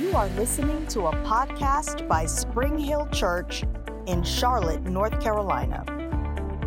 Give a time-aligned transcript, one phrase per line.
[0.00, 3.62] You are listening to a podcast by Spring Hill Church
[4.06, 5.84] in Charlotte, North Carolina.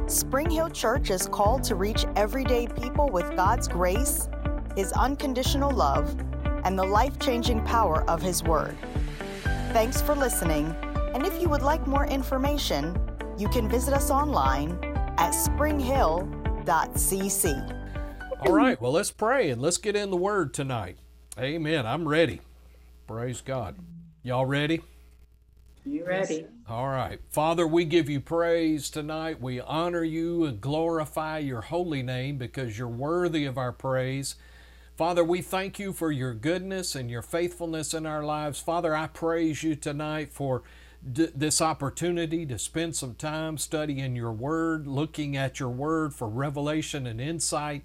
[0.06, 4.30] Spring Hill Church is called to reach everyday people with God's grace,
[4.78, 6.16] His unconditional love,
[6.64, 8.78] and the life changing power of His Word.
[9.74, 10.68] Thanks for listening,
[11.16, 12.96] and if you would like more information,
[13.40, 14.78] you can visit us online
[15.18, 16.28] at springhill.cc.
[18.42, 21.00] All right, well, let's pray and let's get in the Word tonight.
[21.40, 21.88] Amen.
[21.88, 22.42] I'm ready.
[23.08, 23.76] Praise God.
[24.24, 24.82] Y'all ready?
[25.86, 26.48] You ready?
[26.68, 27.20] All right.
[27.30, 29.40] Father, we give you praise tonight.
[29.40, 34.36] We honor you and glorify your holy name because you're worthy of our praise.
[34.96, 38.60] Father, we thank you for your goodness and your faithfulness in our lives.
[38.60, 40.64] Father, I praise you tonight for
[41.12, 46.28] d- this opportunity to spend some time studying your word, looking at your word for
[46.28, 47.84] revelation and insight.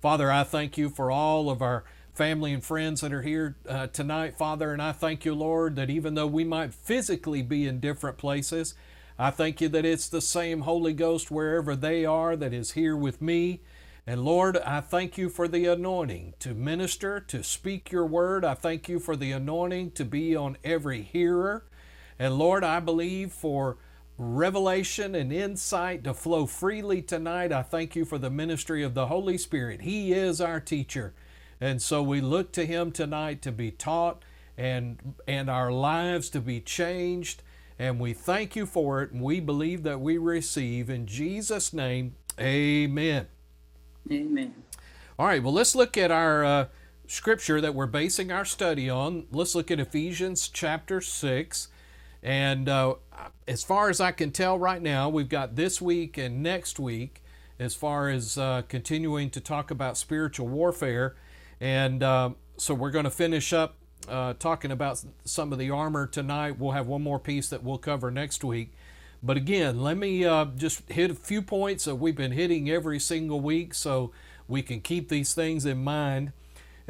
[0.00, 1.82] Father, I thank you for all of our
[2.20, 4.74] family and friends that are here uh, tonight, Father.
[4.74, 8.74] And I thank you, Lord, that even though we might physically be in different places,
[9.18, 12.94] I thank you that it's the same Holy Ghost wherever they are that is here
[12.94, 13.62] with me.
[14.06, 18.44] And Lord, I thank you for the anointing to minister, to speak your word.
[18.44, 21.64] I thank you for the anointing to be on every hearer.
[22.18, 23.78] And Lord, I believe for
[24.18, 27.50] revelation and insight to flow freely tonight.
[27.50, 29.80] I thank you for the ministry of the Holy Spirit.
[29.80, 31.14] He is our teacher.
[31.60, 34.22] And so we look to him tonight to be taught
[34.56, 37.42] and and our lives to be changed.
[37.78, 42.14] And we thank you for it and we believe that we receive in Jesus name.
[42.38, 43.26] Amen.
[44.10, 44.54] Amen.
[45.18, 46.66] All right, well let's look at our uh,
[47.06, 49.26] scripture that we're basing our study on.
[49.30, 51.68] Let's look at Ephesians chapter 6.
[52.22, 52.94] And uh,
[53.48, 57.22] as far as I can tell right now, we've got this week and next week
[57.58, 61.16] as far as uh, continuing to talk about spiritual warfare.
[61.60, 63.76] And uh, so we're going to finish up
[64.08, 66.58] uh, talking about some of the armor tonight.
[66.58, 68.72] We'll have one more piece that we'll cover next week.
[69.22, 72.98] But again, let me uh, just hit a few points that we've been hitting every
[72.98, 74.12] single week so
[74.48, 76.32] we can keep these things in mind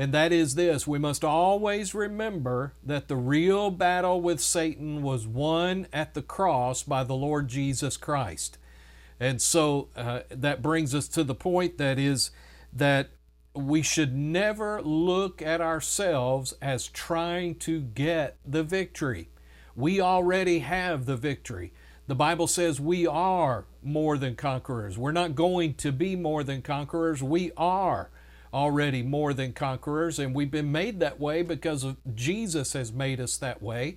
[0.00, 5.26] and that is this we must always remember that the real battle with Satan was
[5.26, 8.56] won at the cross by the Lord Jesus Christ.
[9.20, 12.30] And so uh, that brings us to the point that is
[12.72, 13.10] that
[13.54, 19.28] we should never look at ourselves as trying to get the victory.
[19.74, 21.72] We already have the victory.
[22.06, 24.98] The Bible says we are more than conquerors.
[24.98, 27.22] We're not going to be more than conquerors.
[27.22, 28.10] We are
[28.52, 33.20] already more than conquerors, and we've been made that way because of Jesus has made
[33.20, 33.96] us that way.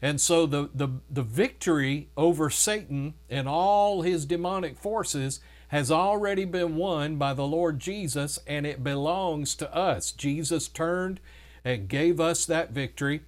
[0.00, 5.38] And so the, the, the victory over Satan and all his demonic forces
[5.72, 10.12] has already been won by the Lord Jesus, and it belongs to us.
[10.12, 11.18] Jesus turned
[11.64, 13.22] and gave us that victory.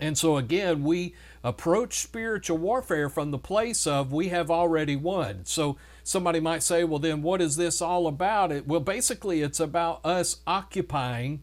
[0.00, 5.44] And so again, we approach spiritual warfare from the place of we have already won.
[5.44, 8.50] So somebody might say, well, then what is this all about?
[8.50, 11.42] It well, basically, it's about us occupying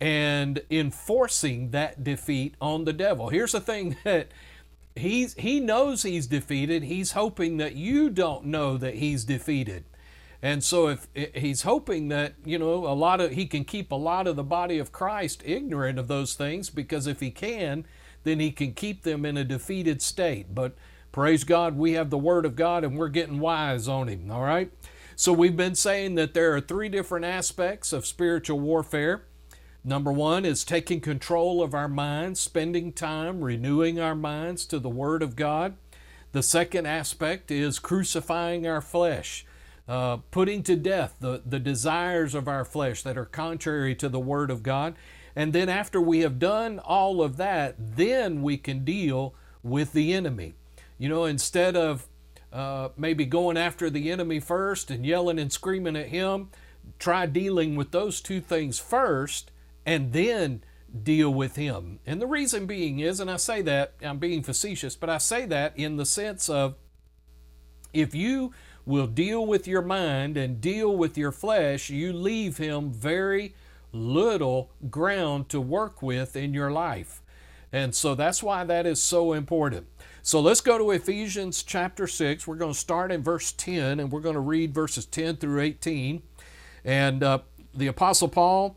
[0.00, 3.30] and enforcing that defeat on the devil.
[3.30, 4.28] Here's the thing that
[4.96, 6.84] he's he knows he's defeated.
[6.84, 9.84] He's hoping that you don't know that he's defeated.
[10.42, 13.96] And so if he's hoping that, you know, a lot of he can keep a
[13.96, 17.84] lot of the body of Christ ignorant of those things because if he can,
[18.24, 20.54] then he can keep them in a defeated state.
[20.54, 20.76] But
[21.12, 24.42] praise God, we have the Word of God and we're getting wise on him, all
[24.42, 24.70] right?
[25.14, 29.24] So we've been saying that there are three different aspects of spiritual warfare.
[29.88, 34.88] Number one is taking control of our minds, spending time renewing our minds to the
[34.88, 35.76] Word of God.
[36.32, 39.46] The second aspect is crucifying our flesh,
[39.86, 44.18] uh, putting to death the, the desires of our flesh that are contrary to the
[44.18, 44.96] Word of God.
[45.36, 50.12] And then after we have done all of that, then we can deal with the
[50.12, 50.54] enemy.
[50.98, 52.08] You know, instead of
[52.52, 56.48] uh, maybe going after the enemy first and yelling and screaming at him,
[56.98, 59.52] try dealing with those two things first
[59.86, 60.62] and then
[61.02, 62.00] deal with him.
[62.04, 65.46] And the reason being is, and I say that, I'm being facetious, but I say
[65.46, 66.74] that in the sense of
[67.92, 68.52] if you
[68.84, 73.54] will deal with your mind and deal with your flesh, you leave him very
[73.92, 77.22] little ground to work with in your life.
[77.72, 79.86] And so that's why that is so important.
[80.22, 82.46] So let's go to Ephesians chapter 6.
[82.46, 85.60] We're going to start in verse 10 and we're going to read verses 10 through
[85.60, 86.22] 18.
[86.84, 87.40] And uh,
[87.74, 88.76] the Apostle Paul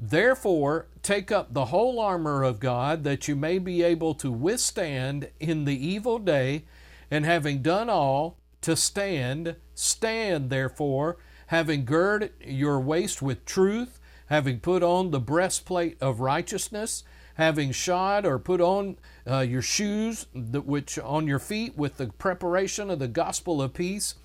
[0.00, 5.30] Therefore, take up the whole armor of God that you may be able to withstand
[5.40, 6.64] in the evil day,
[7.10, 9.56] and having done all, to stand.
[9.74, 11.16] Stand, therefore,
[11.48, 17.02] having girded your waist with truth, having put on the breastplate of righteousness,
[17.34, 22.90] having shod or put on uh, your shoes, which on your feet with the preparation
[22.90, 24.16] of the gospel of peace.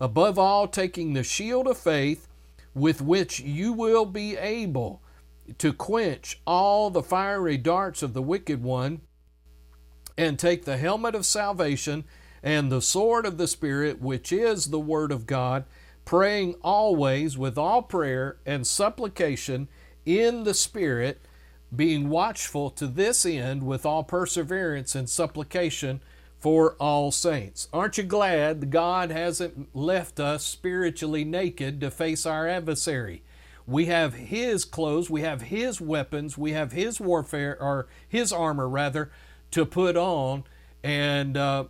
[0.00, 2.26] Above all, taking the shield of faith,
[2.74, 5.00] with which you will be able
[5.58, 9.00] to quench all the fiery darts of the wicked one,
[10.16, 12.04] and take the helmet of salvation
[12.42, 15.64] and the sword of the Spirit, which is the Word of God,
[16.04, 19.68] praying always with all prayer and supplication
[20.04, 21.20] in the Spirit,
[21.74, 26.00] being watchful to this end with all perseverance and supplication
[26.38, 27.68] for all saints.
[27.72, 33.22] Aren't you glad God hasn't left us spiritually naked to face our adversary?
[33.66, 38.68] We have His clothes, we have His weapons, we have His warfare, or His armor
[38.68, 39.10] rather,
[39.52, 40.44] to put on.
[40.82, 41.64] And uh,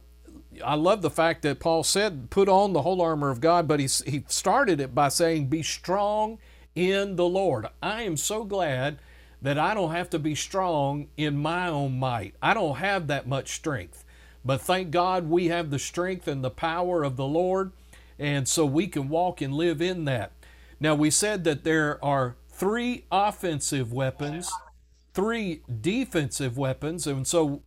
[0.65, 3.81] I love the fact that Paul said, put on the whole armor of God, but
[3.81, 6.39] he, he started it by saying, be strong
[6.75, 7.67] in the Lord.
[7.83, 8.99] I am so glad
[9.41, 12.35] that I don't have to be strong in my own might.
[12.43, 14.05] I don't have that much strength.
[14.45, 17.73] But thank God we have the strength and the power of the Lord,
[18.19, 20.33] and so we can walk and live in that.
[20.81, 24.51] Now, we said that there are three offensive weapons,
[25.13, 27.63] three defensive weapons, and so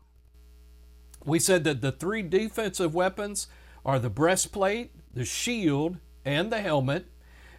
[1.25, 3.48] we said that the three defensive weapons
[3.86, 7.06] are the breastplate, the shield, and the helmet.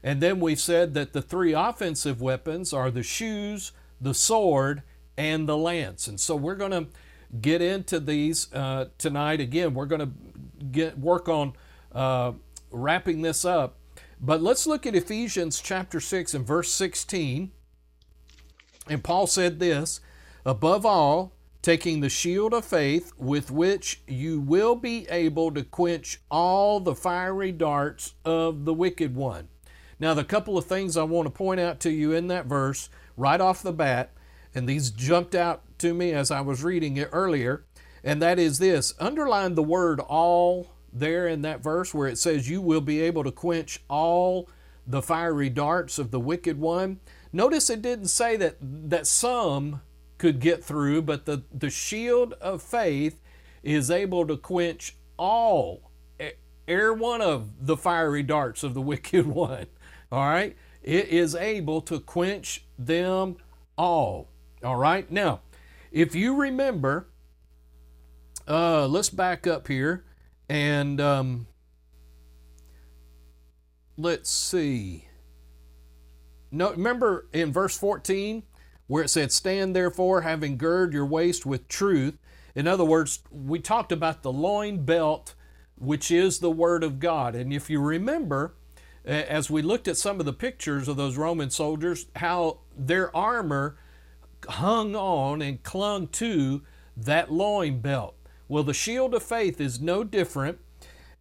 [0.02, 4.82] And then we said that the three offensive weapons are the shoes, the sword,
[5.16, 6.06] and the lance.
[6.06, 6.86] And so we're going to
[7.40, 9.40] get into these uh, tonight.
[9.40, 10.10] Again, we're going to
[10.70, 11.52] get work on
[11.92, 12.32] uh,
[12.70, 13.77] wrapping this up
[14.20, 17.52] but let's look at Ephesians chapter 6 and verse 16.
[18.88, 20.00] And Paul said this
[20.44, 21.32] Above all,
[21.62, 26.94] taking the shield of faith with which you will be able to quench all the
[26.94, 29.48] fiery darts of the wicked one.
[30.00, 32.88] Now, the couple of things I want to point out to you in that verse
[33.16, 34.12] right off the bat,
[34.54, 37.64] and these jumped out to me as I was reading it earlier,
[38.04, 42.48] and that is this underline the word all there in that verse where it says,
[42.48, 44.48] You will be able to quench all
[44.86, 47.00] the fiery darts of the wicked one.
[47.32, 49.82] Notice it didn't say that, that some
[50.16, 53.20] could get through, but the, the shield of faith
[53.62, 55.90] is able to quench all,
[56.66, 59.66] every one of the fiery darts of the wicked one.
[60.10, 60.56] All right?
[60.82, 63.36] It is able to quench them
[63.76, 64.28] all.
[64.64, 65.10] All right?
[65.10, 65.40] Now,
[65.92, 67.08] if you remember,
[68.46, 70.04] uh, let's back up here.
[70.48, 71.46] And um,
[73.96, 75.04] let's see.
[76.50, 78.42] No, remember in verse 14
[78.86, 82.18] where it said, Stand therefore, having girded your waist with truth.
[82.54, 85.34] In other words, we talked about the loin belt,
[85.76, 87.34] which is the Word of God.
[87.34, 88.54] And if you remember,
[89.04, 93.76] as we looked at some of the pictures of those Roman soldiers, how their armor
[94.48, 96.62] hung on and clung to
[96.96, 98.17] that loin belt.
[98.48, 100.58] Well, the shield of faith is no different.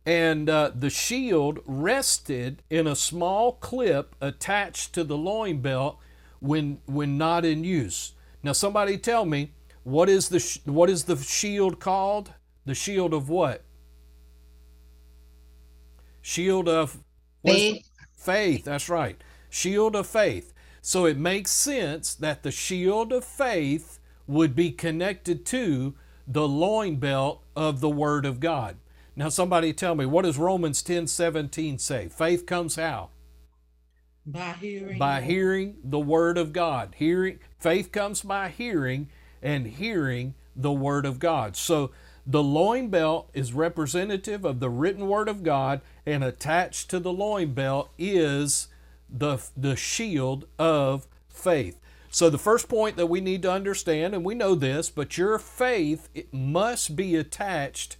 [0.05, 5.99] And uh, the shield rested in a small clip attached to the loin belt
[6.39, 8.13] when, when not in use.
[8.41, 9.51] Now, somebody tell me,
[9.83, 12.31] what is the, sh- what is the shield called?
[12.65, 13.63] The shield of what?
[16.21, 16.99] Shield of
[17.45, 17.89] faith.
[18.15, 19.21] Faith, that's right.
[19.49, 20.53] Shield of faith.
[20.81, 25.95] So it makes sense that the shield of faith would be connected to
[26.27, 28.77] the loin belt of the Word of God.
[29.15, 32.07] Now, somebody tell me, what does Romans 10 17 say?
[32.09, 33.09] Faith comes how?
[34.25, 34.99] By hearing.
[34.99, 36.93] By hearing the Word of God.
[36.97, 39.09] Hearing, faith comes by hearing,
[39.41, 41.55] and hearing the Word of God.
[41.55, 41.91] So,
[42.29, 47.13] the loin belt is representative of the written Word of God, and attached to the
[47.13, 48.67] loin belt is
[49.09, 51.79] the, the shield of faith.
[52.17, 55.37] So, the first point that we need to understand, and we know this, but your
[55.37, 57.95] faith it must be attached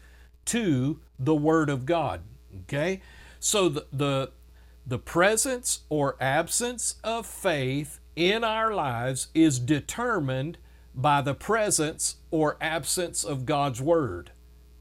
[0.45, 2.21] to the Word of God.
[2.63, 2.99] Okay?
[3.39, 4.31] So, the, the,
[4.87, 10.57] the presence or absence of faith in our lives is determined
[10.95, 14.31] by the presence or absence of God's Word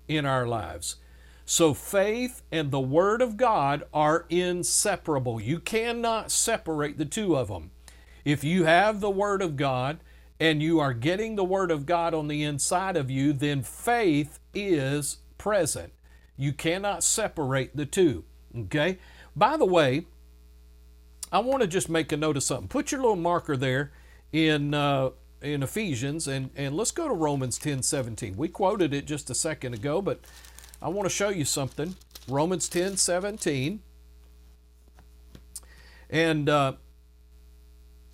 [0.09, 0.97] in our lives.
[1.45, 5.43] So, faith and the Word of God are inseparable.
[5.43, 7.71] You cannot separate the two of them.
[8.27, 10.01] If you have the Word of God
[10.41, 14.41] and you are getting the Word of God on the inside of you, then faith
[14.53, 15.93] is present.
[16.37, 18.25] You cannot separate the two.
[18.59, 18.99] Okay?
[19.37, 20.07] By the way,
[21.31, 22.67] I want to just make a note of something.
[22.67, 23.93] Put your little marker there
[24.33, 28.37] in uh, in Ephesians and, and let's go to Romans 10 17.
[28.37, 30.19] We quoted it just a second ago, but
[30.83, 31.95] I want to show you something.
[32.27, 33.83] Romans 10 17.
[36.11, 36.73] And uh,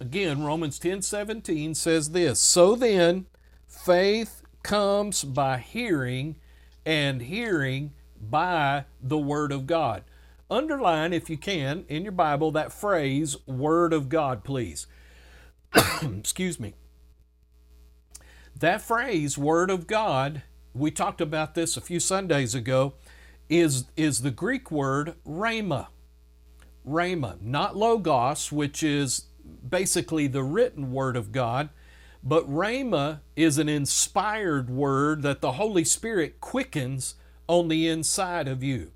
[0.03, 3.27] again, Romans 10 17 says this So then,
[3.67, 6.37] faith comes by hearing,
[6.85, 10.03] and hearing by the Word of God.
[10.51, 14.87] Underline, if you can, in your Bible that phrase, Word of God, please.
[16.03, 16.75] Excuse me.
[18.59, 20.43] That phrase, Word of God,
[20.75, 22.95] we talked about this a few Sundays ago,
[23.49, 25.89] is, is the Greek word rhema.
[26.87, 29.27] Rhema, not logos, which is
[29.69, 31.71] basically the written word of God,
[32.23, 37.17] but rhema is an inspired word that the Holy Spirit quickens
[37.49, 38.93] on the inside of you.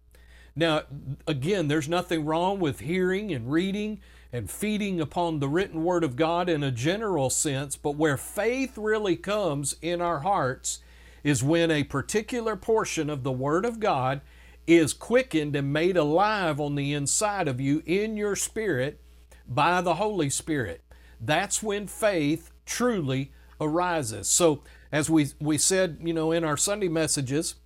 [0.54, 0.82] Now,
[1.26, 4.00] again, there's nothing wrong with hearing and reading
[4.32, 8.78] and feeding upon the written word of God in a general sense, but where faith
[8.78, 10.80] really comes in our hearts
[11.22, 14.20] is when a particular portion of the word of God
[14.66, 19.00] is quickened and made alive on the inside of you in your spirit
[19.48, 20.82] by the Holy Spirit.
[21.20, 24.28] That's when faith truly arises.
[24.28, 24.62] So,
[24.92, 27.56] as we, we said, you know, in our Sunday messages,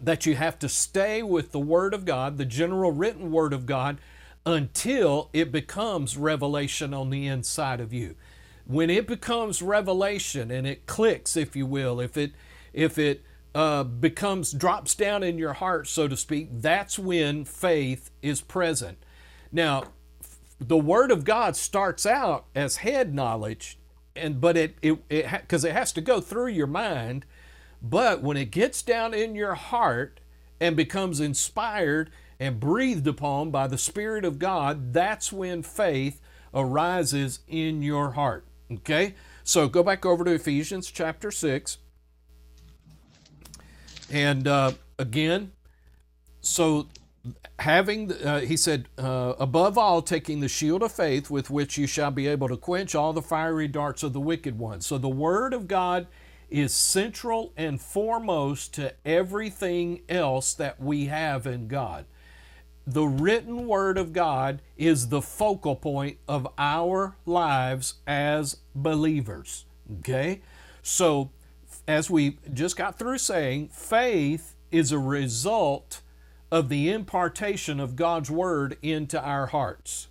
[0.00, 3.66] that you have to stay with the Word of God, the general written Word of
[3.66, 3.98] God,
[4.44, 8.16] until it becomes revelation on the inside of you.
[8.66, 12.32] When it becomes revelation and it clicks, if you will, if it
[12.72, 13.22] if it
[13.54, 18.98] uh, becomes drops down in your heart, so to speak, that's when faith is present.
[19.52, 19.84] Now,
[20.68, 23.78] the Word of God starts out as head knowledge,
[24.14, 27.24] and but it it because it, it has to go through your mind,
[27.82, 30.20] but when it gets down in your heart
[30.60, 36.20] and becomes inspired and breathed upon by the Spirit of God, that's when faith
[36.54, 38.44] arises in your heart.
[38.70, 39.14] Okay?
[39.44, 41.78] So go back over to Ephesians chapter 6.
[44.10, 45.52] And uh, again,
[46.40, 46.88] so
[47.58, 51.86] having, uh, he said, uh, above all, taking the shield of faith with which you
[51.86, 54.80] shall be able to quench all the fiery darts of the wicked one.
[54.80, 56.06] So the Word of God
[56.50, 62.04] is central and foremost to everything else that we have in God.
[62.86, 69.64] The written Word of God is the focal point of our lives as believers.
[70.00, 70.40] Okay?
[70.82, 71.30] So,
[71.86, 76.01] as we just got through saying, faith is a result
[76.52, 80.08] of the impartation of God's Word into our hearts.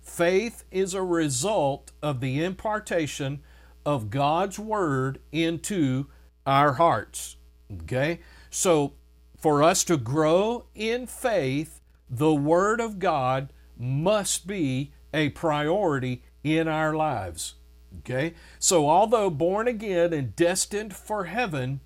[0.00, 3.42] Faith is a result of the impartation
[3.84, 6.06] of God's Word into
[6.46, 7.36] our hearts.
[7.82, 8.20] Okay?
[8.48, 8.94] So,
[9.36, 16.68] for us to grow in faith, the Word of God must be a priority in
[16.68, 17.56] our lives.
[17.98, 18.32] Okay?
[18.58, 21.80] So, although born again and destined for heaven,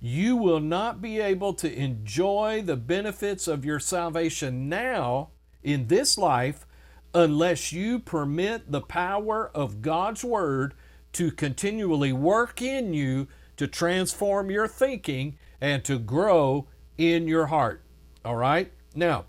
[0.00, 5.28] you will not be able to enjoy the benefits of your salvation now
[5.62, 6.66] in this life
[7.12, 10.74] unless you permit the power of God's Word
[11.12, 16.66] to continually work in you to transform your thinking and to grow
[16.96, 17.82] in your heart.
[18.24, 18.72] All right?
[18.94, 19.26] Now,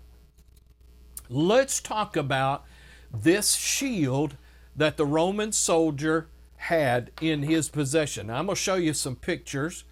[1.28, 2.64] let's talk about
[3.12, 4.36] this shield
[4.74, 8.28] that the Roman soldier had in his possession.
[8.28, 9.84] Now, I'm going to show you some pictures.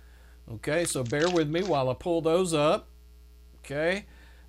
[0.55, 2.89] Okay, so bear with me while I pull those up.
[3.65, 4.07] Okay,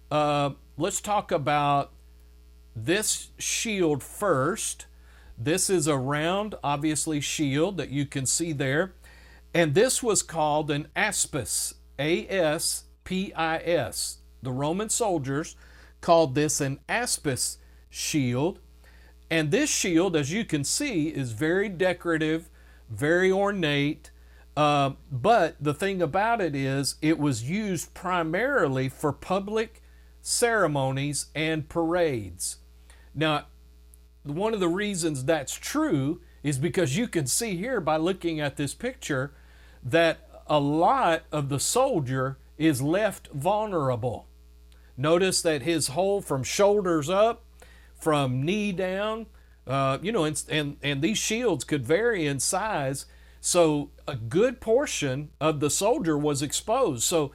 [0.09, 1.91] uh, let's talk about
[2.75, 4.87] this shield first.
[5.37, 8.93] This is a round, obviously, shield that you can see there.
[9.53, 14.19] And this was called an aspis, A S P I S.
[14.41, 15.55] The Roman soldiers
[15.99, 17.57] called this an aspis
[17.89, 18.59] shield.
[19.29, 22.49] And this shield, as you can see, is very decorative,
[22.89, 24.10] very ornate.
[24.55, 29.81] Uh, but the thing about it is, it was used primarily for public
[30.21, 32.57] ceremonies and parades.
[33.15, 33.45] Now,
[34.23, 38.57] one of the reasons that's true is because you can see here by looking at
[38.57, 39.33] this picture
[39.83, 44.27] that a lot of the soldier is left vulnerable.
[44.97, 47.43] Notice that his hole from shoulders up,
[47.95, 49.27] from knee down,
[49.65, 53.05] uh, you know, and, and, and these shields could vary in size.
[53.41, 57.03] So a good portion of the soldier was exposed.
[57.03, 57.31] So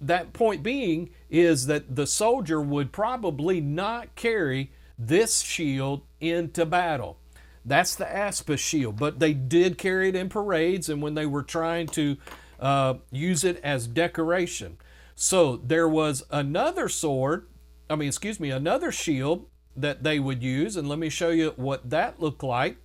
[0.00, 7.18] that point being is that the soldier would probably not carry this shield into battle.
[7.64, 11.42] That's the Aspis shield, but they did carry it in parades and when they were
[11.42, 12.16] trying to
[12.60, 14.76] uh, use it as decoration.
[15.14, 17.46] So there was another sword,
[17.88, 19.46] I mean, excuse me, another shield
[19.76, 22.76] that they would use, and let me show you what that looked like.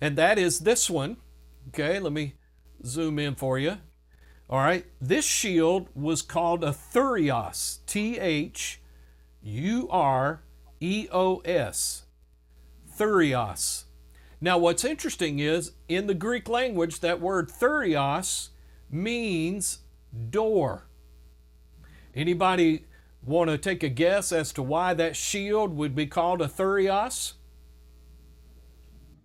[0.00, 1.16] And that is this one.
[1.68, 2.34] Okay, let me
[2.84, 3.78] zoom in for you.
[4.50, 8.80] All right, this shield was called a thureos, T H
[9.42, 10.42] U R
[10.80, 12.04] E O S.
[12.98, 13.84] Thurios.
[14.40, 18.50] Now, what's interesting is in the Greek language, that word thureos
[18.90, 19.80] means
[20.30, 20.86] door.
[22.14, 22.86] Anybody
[23.24, 27.34] want to take a guess as to why that shield would be called a thureos?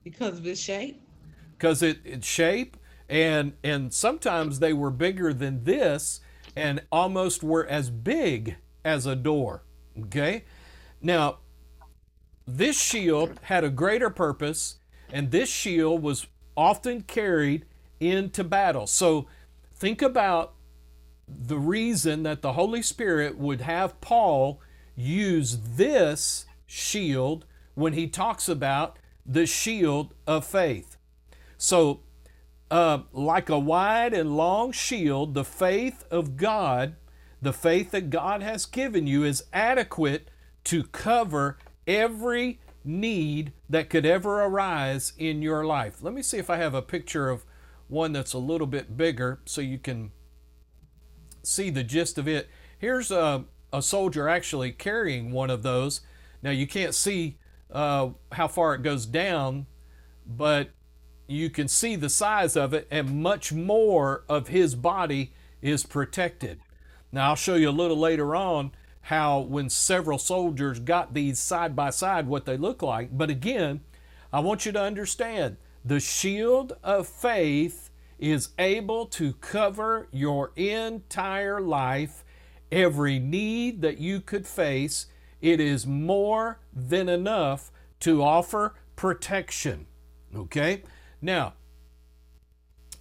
[0.04, 1.02] Because of its shape.
[1.58, 2.78] Because it, its shape
[3.10, 6.20] and and sometimes they were bigger than this
[6.56, 9.64] and almost were as big as a door.
[10.00, 10.46] Okay?
[11.02, 11.40] Now,
[12.46, 14.78] this shield had a greater purpose,
[15.12, 17.66] and this shield was often carried
[18.00, 18.88] into battle.
[18.88, 19.28] So
[19.76, 20.54] think about
[21.28, 24.60] the reason that the Holy Spirit would have Paul
[24.96, 27.46] use this shield
[27.76, 30.98] when he talks about the shield of faith.
[31.58, 32.02] So,
[32.70, 36.96] uh, like a wide and long shield, the faith of God,
[37.42, 40.30] the faith that God has given you, is adequate
[40.66, 46.02] to cover every need that could ever arise in your life.
[46.02, 47.46] Let me see if I have a picture of
[47.88, 50.12] one that's a little bit bigger so you can
[51.44, 52.50] see the gist of it.
[52.78, 56.02] Here's a, a soldier actually carrying one of those.
[56.42, 57.38] Now you can't see
[57.74, 59.66] uh, how far it goes down,
[60.26, 60.70] but
[61.28, 66.60] you can see the size of it, and much more of his body is protected.
[67.12, 71.76] Now, I'll show you a little later on how, when several soldiers got these side
[71.76, 73.18] by side, what they look like.
[73.18, 73.82] But again,
[74.32, 81.60] I want you to understand the shield of faith is able to cover your entire
[81.60, 82.24] life,
[82.72, 85.08] every need that you could face.
[85.44, 89.88] It is more than enough to offer protection.
[90.34, 90.84] Okay?
[91.22, 91.56] Now,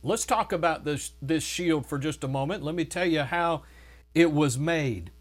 [0.03, 2.65] let's talk about this, this shield for just a moment.
[2.65, 3.63] Let me tell you how
[4.13, 5.13] it was made.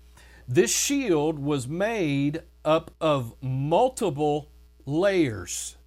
[0.48, 4.50] This shield was made up of multiple
[4.88, 5.78] layers.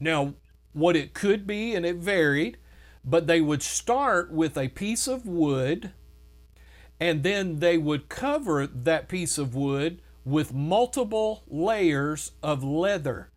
[0.00, 0.32] Now,
[0.72, 2.56] what it could be, and it varied,
[3.04, 5.92] but they would start with a piece of wood
[6.98, 13.30] and then they would cover that piece of wood with multiple layers of leather.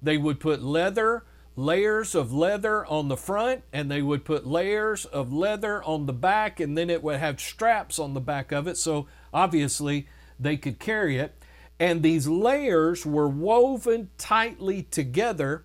[0.00, 1.24] They would put leather,
[1.54, 6.12] layers of leather on the front, and they would put layers of leather on the
[6.12, 8.76] back, and then it would have straps on the back of it.
[8.76, 11.34] So obviously they could carry it.
[11.78, 15.64] And these layers were woven tightly together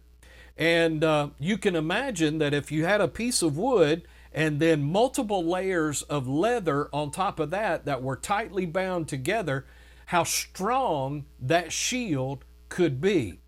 [0.57, 4.81] and uh, you can imagine that if you had a piece of wood and then
[4.81, 9.65] multiple layers of leather on top of that that were tightly bound together,
[10.07, 13.39] how strong that shield could be.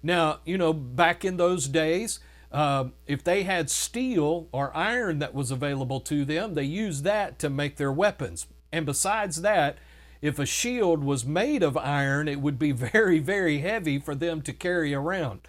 [0.00, 2.20] Now, you know, back in those days,
[2.52, 7.40] uh, if they had steel or iron that was available to them, they used that
[7.40, 8.46] to make their weapons.
[8.70, 9.78] And besides that,
[10.22, 14.40] if a shield was made of iron, it would be very, very heavy for them
[14.42, 15.40] to carry around.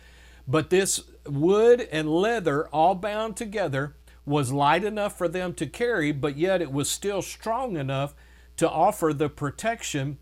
[0.48, 6.12] But this wood and leather, all bound together, was light enough for them to carry,
[6.12, 8.16] but yet it was still strong enough
[8.58, 10.18] to offer the protection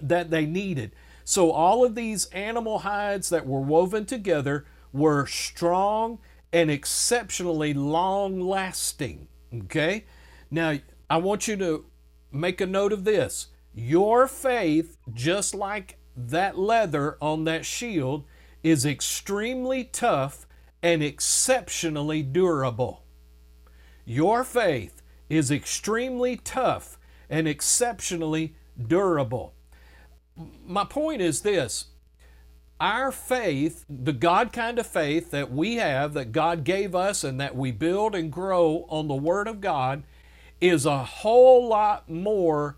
[0.00, 0.92] that they needed.
[1.24, 6.18] So, all of these animal hides that were woven together were strong
[6.52, 9.28] and exceptionally long lasting.
[9.52, 10.04] Okay?
[10.50, 10.78] Now,
[11.10, 11.86] I want you to
[12.30, 13.48] make a note of this.
[13.74, 18.24] Your faith, just like that leather on that shield,
[18.62, 20.46] is extremely tough
[20.82, 23.04] and exceptionally durable.
[24.04, 29.55] Your faith is extremely tough and exceptionally durable.
[30.66, 31.86] My point is this
[32.78, 37.40] our faith, the God kind of faith that we have, that God gave us, and
[37.40, 40.02] that we build and grow on the Word of God,
[40.60, 42.76] is a whole lot more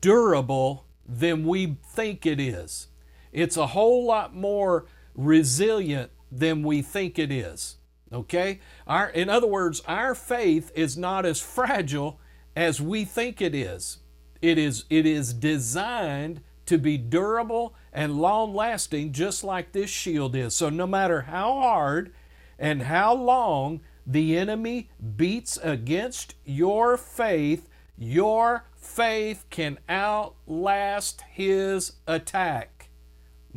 [0.00, 2.88] durable than we think it is.
[3.32, 7.76] It's a whole lot more resilient than we think it is.
[8.12, 8.60] Okay?
[8.86, 12.20] Our, in other words, our faith is not as fragile
[12.54, 13.98] as we think it is.
[14.42, 20.34] It is, it is designed to be durable and long lasting, just like this shield
[20.34, 20.56] is.
[20.56, 22.14] So, no matter how hard
[22.58, 32.88] and how long the enemy beats against your faith, your faith can outlast his attack.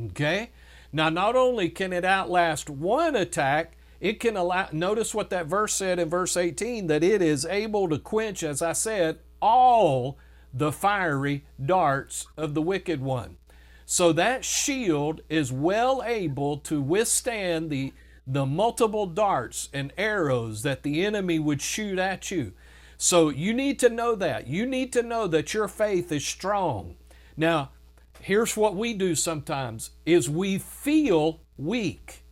[0.08, 0.51] Okay?
[0.91, 5.73] Now, not only can it outlast one attack, it can allow, notice what that verse
[5.73, 10.17] said in verse 18 that it is able to quench, as I said, all
[10.58, 13.36] the fiery darts of the wicked one.
[13.86, 17.94] So that shield is well able to withstand the,
[18.26, 22.54] the multiple darts and arrows that the enemy would shoot at you.
[22.98, 24.48] So you need to know that.
[24.48, 26.96] You need to know that your faith is strong.
[27.36, 27.72] Now,
[28.22, 32.24] here's what we do sometimes is we feel weak.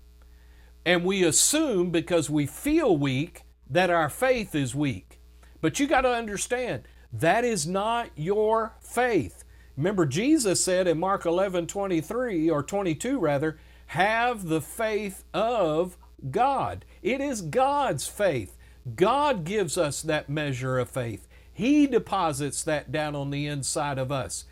[0.86, 5.20] And we assume because we feel weak that our faith is weak.
[5.62, 9.44] But you got to understand, that is not your faith.
[9.78, 15.98] Remember, Jesus said in Mark 11 23 or 22 rather, have the faith of
[16.32, 16.86] God.
[17.02, 18.58] It is God's faith.
[18.96, 21.28] God gives us that measure of faith.
[21.54, 24.46] He deposits that down on the inside of us.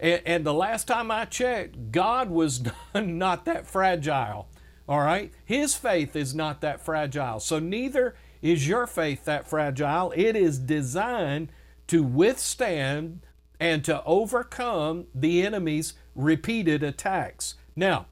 [0.00, 2.62] And, and the last time I checked, God was
[2.94, 4.48] not that fragile.
[4.88, 5.32] All right?
[5.44, 7.40] His faith is not that fragile.
[7.40, 10.12] So neither is your faith that fragile.
[10.16, 11.50] It is designed
[11.88, 13.20] to withstand
[13.60, 17.54] and to overcome the enemy's repeated attacks.
[17.74, 18.06] Now,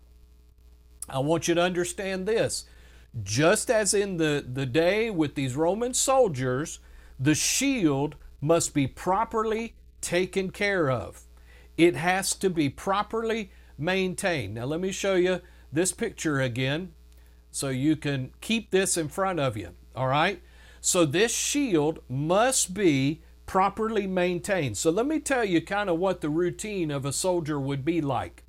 [1.08, 2.64] I want you to understand this.
[3.22, 6.80] Just as in the, the day with these Roman soldiers,
[7.18, 11.22] the shield must be properly taken care of.
[11.76, 14.54] It has to be properly maintained.
[14.54, 15.40] Now, let me show you
[15.72, 16.92] this picture again
[17.50, 19.70] so you can keep this in front of you.
[19.94, 20.42] All right?
[20.80, 24.76] So, this shield must be properly maintained.
[24.76, 28.00] So, let me tell you kind of what the routine of a soldier would be
[28.00, 28.44] like.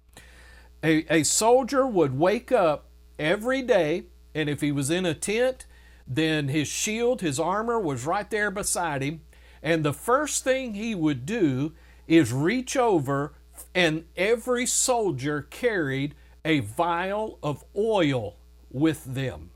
[0.83, 2.85] A, a soldier would wake up
[3.17, 4.05] every day
[4.37, 5.65] and if he was in a tent,
[6.05, 9.21] then his shield, his armor was right there beside him.
[9.63, 11.73] And the first thing he would do
[12.07, 13.33] is reach over,
[13.73, 16.13] and every soldier carried
[16.45, 18.35] a vial of oil
[18.69, 19.49] with them.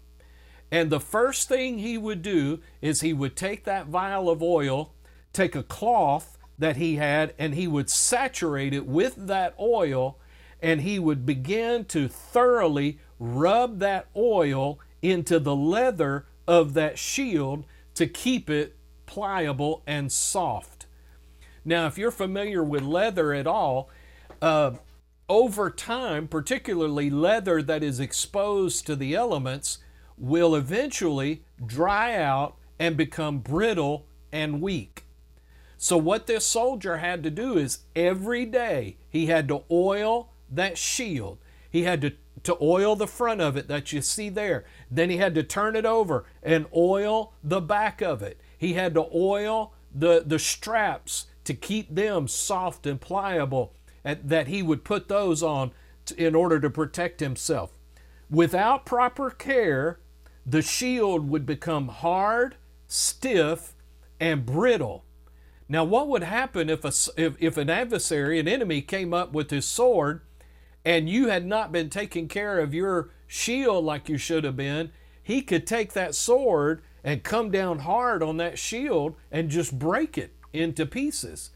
[0.71, 4.93] And the first thing he would do is he would take that vial of oil,
[5.34, 10.20] take a cloth that he had, and he would saturate it with that oil,
[10.62, 17.65] and he would begin to thoroughly rub that oil into the leather of that shield
[17.96, 20.86] to keep it pliable and soft.
[21.65, 23.89] Now, if you're familiar with leather at all,
[24.41, 24.72] uh,
[25.30, 29.80] over time, particularly leather that is exposed to the elements,
[30.17, 35.06] will eventually dry out and become brittle and weak.
[35.84, 40.78] So, what this soldier had to do is every day he had to oil that
[40.78, 41.39] shield.
[41.72, 42.13] He had to
[42.44, 44.63] to oil the front of it that you see there.
[44.91, 48.39] Then he had to turn it over and oil the back of it.
[48.56, 54.48] He had to oil the, the straps to keep them soft and pliable, and that
[54.48, 55.72] he would put those on
[56.15, 57.72] in order to protect himself.
[58.30, 60.00] Without proper care,
[60.46, 62.56] the shield would become hard,
[62.88, 63.74] stiff,
[64.20, 65.06] and brittle.
[65.71, 69.51] Now, what would happen if, a, if, if an adversary, an enemy, came up with
[69.51, 70.19] his sword
[70.84, 74.91] and you had not been taking care of your shield like you should have been,
[75.23, 80.17] he could take that sword and come down hard on that shield and just break
[80.17, 81.51] it into pieces.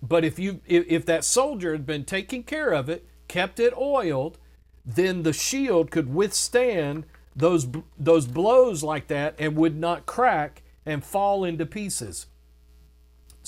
[0.00, 3.76] But if you if, if that soldier had been taking care of it, kept it
[3.76, 4.38] oiled,
[4.86, 7.66] then the shield could withstand those
[7.98, 12.26] those blows like that and would not crack and fall into pieces.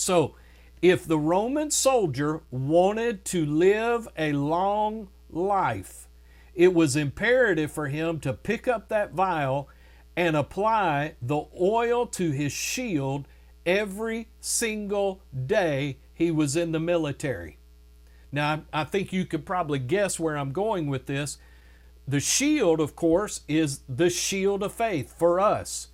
[0.00, 0.34] So,
[0.80, 6.08] if the Roman soldier wanted to live a long life,
[6.54, 9.68] it was imperative for him to pick up that vial
[10.16, 13.28] and apply the oil to his shield
[13.66, 17.58] every single day he was in the military.
[18.32, 21.36] Now, I think you could probably guess where I'm going with this.
[22.08, 25.88] The shield, of course, is the shield of faith for us.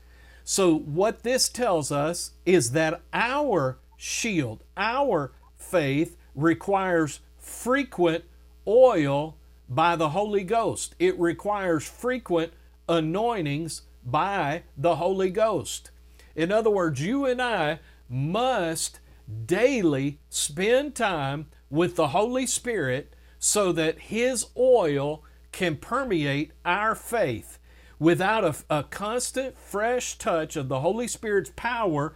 [0.45, 4.63] So, what this tells us is that our shield.
[4.77, 8.25] Our faith requires frequent
[8.67, 9.37] oil
[9.69, 12.53] by the Holy Ghost, it requires frequent
[12.89, 15.91] anointings by the Holy Ghost.
[16.37, 19.01] In other words, you and I must
[19.47, 27.59] daily spend time with the Holy Spirit so that His oil can permeate our faith.
[27.99, 32.15] Without a, a constant, fresh touch of the Holy Spirit's power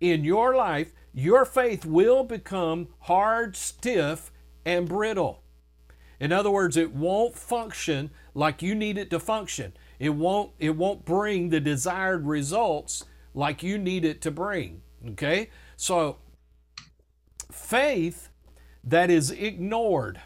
[0.00, 4.30] in your life, your faith will become hard, stiff,
[4.64, 5.42] and brittle.
[6.18, 9.72] In other words, it won't function like you need it to function.
[9.98, 14.82] It won't, it won't bring the desired results like you need it to bring.
[15.10, 15.50] Okay?
[15.76, 16.18] So,
[17.50, 18.28] faith
[18.84, 20.20] that is ignored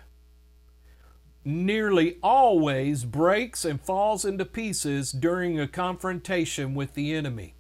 [1.44, 7.54] nearly always breaks and falls into pieces during a confrontation with the enemy.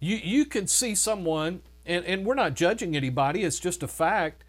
[0.00, 4.44] You, you can see someone, and, and we're not judging anybody, it's just a fact.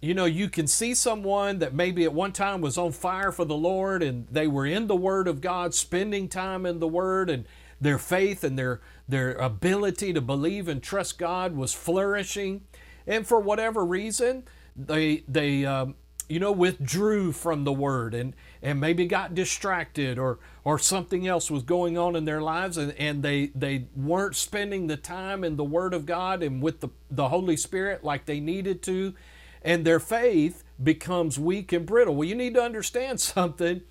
[0.00, 3.44] You know, you can see someone that maybe at one time was on fire for
[3.44, 7.30] the Lord and they were in the Word of God, spending time in the Word,
[7.30, 7.46] and
[7.80, 12.62] their faith and their, their ability to believe and trust God was flourishing.
[13.06, 15.94] And for whatever reason, they, they um,
[16.28, 21.50] you know, withdrew from the word and, and maybe got distracted or, or something else
[21.50, 25.56] was going on in their lives and, and they, they weren't spending the time in
[25.56, 29.14] the word of God and with the, the Holy Spirit like they needed to,
[29.62, 32.14] and their faith becomes weak and brittle.
[32.14, 33.82] Well, you need to understand something.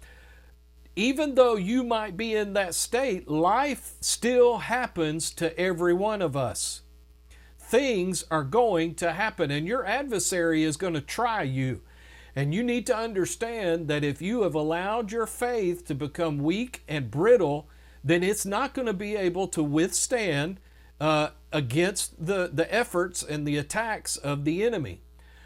[0.95, 6.35] Even though you might be in that state, life still happens to every one of
[6.35, 6.81] us.
[7.57, 11.81] Things are going to happen, and your adversary is going to try you.
[12.35, 16.83] And you need to understand that if you have allowed your faith to become weak
[16.87, 17.67] and brittle,
[18.03, 20.59] then it's not going to be able to withstand
[20.99, 25.01] uh, against the, the efforts and the attacks of the enemy.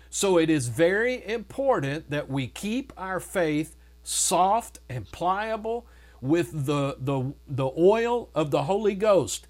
[0.09, 5.87] So it is very important that we keep our faith soft and pliable
[6.21, 9.47] with the, the, the oil of the Holy Ghost.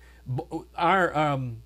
[0.75, 1.57] Our, um,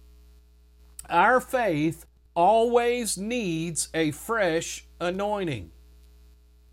[1.10, 2.06] our faith
[2.36, 5.72] always needs a fresh anointing.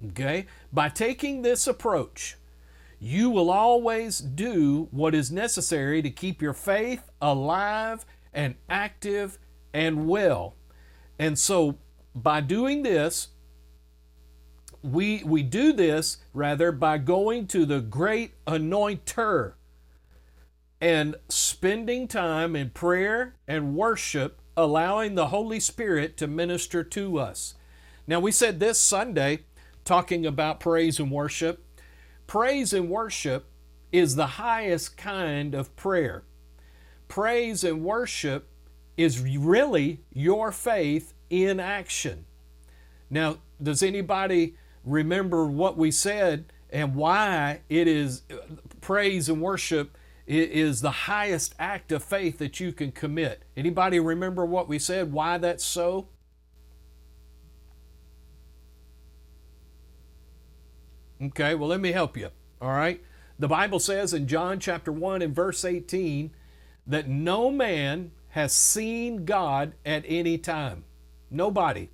[0.09, 0.47] Okay?
[0.73, 2.37] By taking this approach,
[2.99, 9.39] you will always do what is necessary to keep your faith alive and active
[9.73, 10.55] and well.
[11.19, 11.79] And so,
[12.15, 13.29] by doing this,
[14.83, 19.55] we, we do this rather by going to the great anointer
[20.81, 27.55] and spending time in prayer and worship allowing the Holy Spirit to minister to us.
[28.07, 29.41] Now, we said this Sunday,
[29.85, 31.65] talking about praise and worship.
[32.27, 33.47] Praise and worship
[33.93, 36.25] is the highest kind of prayer.
[37.09, 38.49] Praise and worship
[38.97, 42.27] is really your faith in action.
[43.11, 48.23] Now, does anybody remember what we said and why it is
[48.81, 53.45] praise and worship is the highest act of faith that you can commit.
[53.57, 56.09] Anybody remember what we said, why that's so?
[61.23, 62.31] Okay, well, let me help you.
[62.61, 63.03] All right.
[63.39, 66.31] The Bible says in John chapter 1 and verse 18
[66.87, 70.85] that no man has seen God at any time.
[71.31, 71.89] Nobody.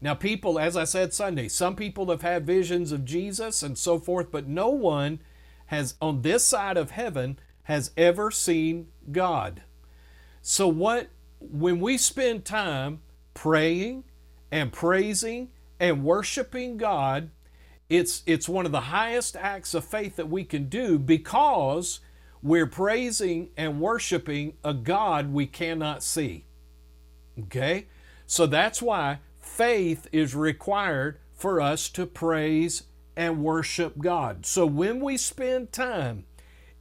[0.00, 3.98] Now, people, as I said Sunday, some people have had visions of Jesus and so
[3.98, 5.20] forth, but no one
[5.66, 9.62] has on this side of heaven has ever seen God.
[10.42, 11.08] So, what
[11.40, 13.00] when we spend time
[13.34, 14.04] praying
[14.50, 15.48] and praising
[15.80, 17.30] and worshiping God,
[17.88, 22.00] it's it's one of the highest acts of faith that we can do because
[22.42, 26.44] we're praising and worshiping a God we cannot see.
[27.38, 27.86] Okay?
[28.26, 32.84] So that's why faith is required for us to praise
[33.16, 34.44] and worship God.
[34.46, 36.24] So when we spend time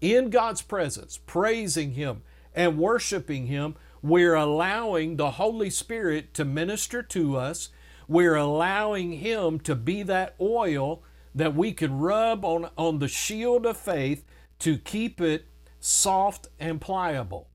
[0.02, 7.02] in God's presence, praising Him and worshiping Him, we're allowing the Holy Spirit to minister
[7.02, 7.70] to us.
[8.08, 13.66] We're allowing Him to be that oil that we can rub on, on the shield
[13.66, 14.24] of faith
[14.60, 15.46] to keep it
[15.80, 17.50] soft and pliable.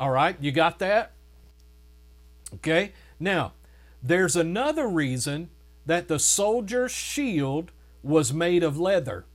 [0.00, 1.12] All right, you got that?
[2.54, 3.52] Okay, now
[4.02, 5.50] there's another reason
[5.84, 9.26] that the soldier's shield was made of leather.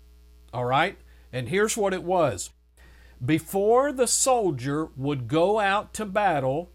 [0.53, 0.97] All right,
[1.31, 2.51] and here's what it was
[3.23, 6.71] before the soldier would go out to battle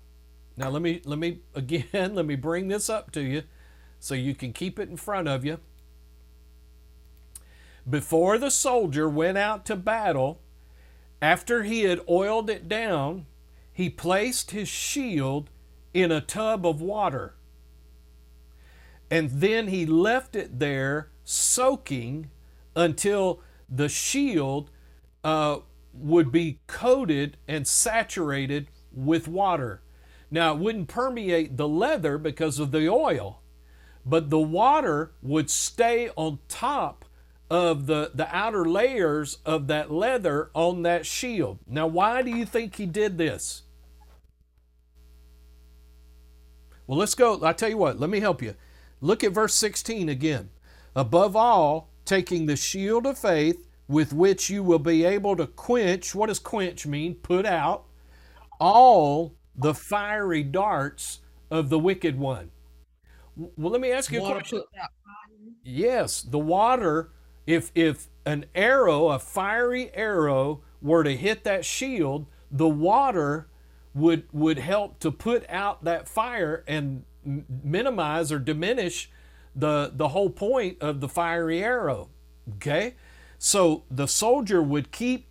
[0.57, 3.43] now let me let me again let me bring this up to you
[4.07, 5.59] so you can keep it in front of you.
[7.89, 10.41] Before the soldier went out to battle
[11.21, 13.27] after he had oiled it down
[13.77, 15.51] he placed his shield
[15.93, 17.35] in a tub of water.
[19.11, 22.31] And then he left it there soaking
[22.75, 24.71] until the shield
[25.23, 25.59] uh,
[25.93, 29.83] would be coated and saturated with water.
[30.31, 33.43] Now, it wouldn't permeate the leather because of the oil,
[34.07, 37.05] but the water would stay on top
[37.51, 41.59] of the, the outer layers of that leather on that shield.
[41.67, 43.63] Now, why do you think he did this?
[46.87, 47.45] Well, let's go.
[47.45, 48.55] I tell you what, let me help you.
[49.01, 50.51] Look at verse 16 again.
[50.95, 56.15] Above all, taking the shield of faith with which you will be able to quench
[56.15, 57.17] what does quench mean?
[57.17, 57.85] Put out
[58.61, 62.51] all the fiery darts of the wicked one.
[63.37, 64.63] Well, let me ask you a question.
[64.73, 65.53] put out fire.
[65.65, 67.13] Yes, the water
[67.47, 73.49] If if an arrow, a fiery arrow, were to hit that shield, the water
[73.95, 79.11] would would help to put out that fire and m- minimize or diminish
[79.55, 82.09] the the whole point of the fiery arrow.
[82.57, 82.95] Okay?
[83.39, 85.29] So the soldier would keep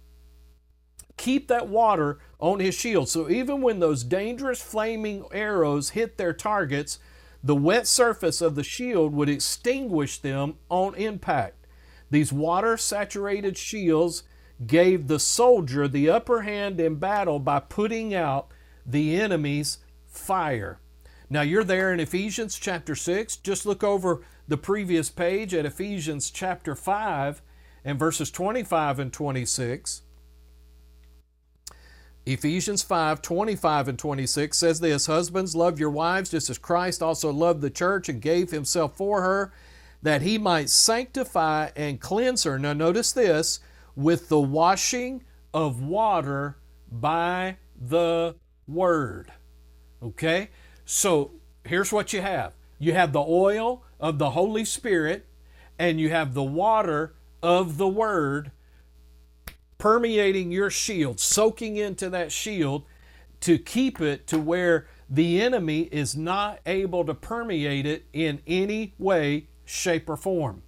[1.17, 3.09] keep that water on his shield.
[3.09, 6.99] So even when those dangerous flaming arrows hit their targets,
[7.45, 11.67] the wet surface of the shield would extinguish them on impact.
[12.09, 14.23] These water saturated shields
[14.65, 18.47] gave the soldier the upper hand in battle by putting out
[18.83, 19.77] the enemy's
[20.07, 20.79] fire.
[21.29, 23.37] Now you're there in Ephesians chapter 6.
[23.37, 27.43] Just look over the previous page at Ephesians chapter 5
[27.83, 30.01] and verses 25 and 26.
[32.25, 37.31] Ephesians 5 25 and 26 says this Husbands, love your wives just as Christ also
[37.31, 39.53] loved the church and gave himself for her,
[40.01, 42.57] that he might sanctify and cleanse her.
[42.57, 43.59] Now, notice this
[43.95, 46.57] with the washing of water
[46.91, 48.35] by the
[48.67, 49.31] word.
[50.01, 50.49] Okay?
[50.83, 51.31] So,
[51.63, 55.27] here's what you have you have the oil of the Holy Spirit,
[55.77, 58.51] and you have the water of the word
[59.77, 62.85] permeating your shield, soaking into that shield
[63.41, 68.93] to keep it to where the enemy is not able to permeate it in any
[68.97, 70.63] way, shape, or form.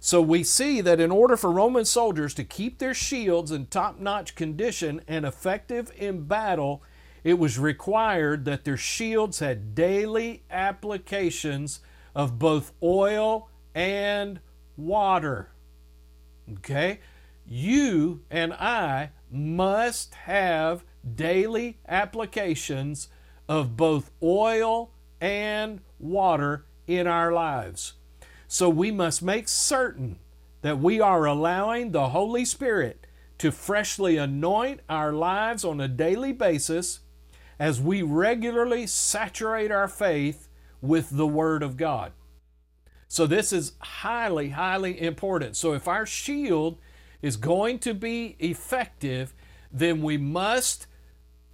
[0.00, 3.98] So we see that in order for Roman soldiers to keep their shields in top
[3.98, 6.82] notch condition and effective in battle,
[7.24, 11.80] it was required that their shields had daily applications
[12.14, 14.40] of both oil and
[14.76, 15.50] water.
[16.58, 17.00] Okay?
[17.48, 20.84] You and I must have
[21.14, 23.08] daily applications
[23.48, 27.94] of both oil and water in our lives.
[28.46, 30.18] So we must make certain
[30.60, 33.06] that we are allowing the Holy Spirit
[33.38, 37.00] to freshly anoint our lives on a daily basis
[37.58, 40.48] as we regularly saturate our faith
[40.80, 42.12] with the Word of God.
[43.10, 45.56] So, this is highly, highly important.
[45.56, 46.78] So, if our shield
[47.22, 49.34] is going to be effective,
[49.72, 50.86] then we must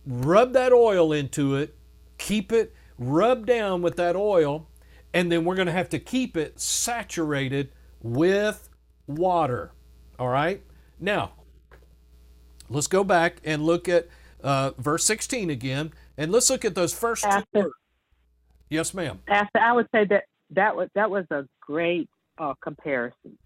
[0.07, 1.77] rub that oil into it,
[2.19, 4.69] keep it rubbed down with that oil,
[5.13, 7.71] and then we're going to have to keep it saturated
[8.03, 8.69] with
[9.07, 9.73] water.
[10.19, 10.63] All right?
[11.01, 11.33] Now,
[12.69, 14.09] let's go back and look at
[14.43, 17.75] uh, verse 16 again, and let's look at those first two words.
[18.71, 19.21] Yes, ma'am.
[19.27, 23.39] Pastor, I would say that that was that was a great uh, comparison.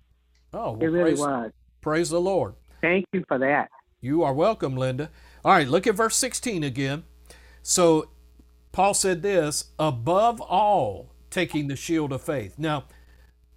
[0.52, 1.52] Oh, It really was.
[1.80, 2.54] Praise the Lord.
[2.80, 3.70] Thank you for that.
[4.00, 5.10] You are welcome, Linda.
[5.44, 7.04] All right, look at verse 16 again.
[7.62, 8.10] So,
[8.72, 12.54] Paul said this above all, taking the shield of faith.
[12.58, 12.84] Now,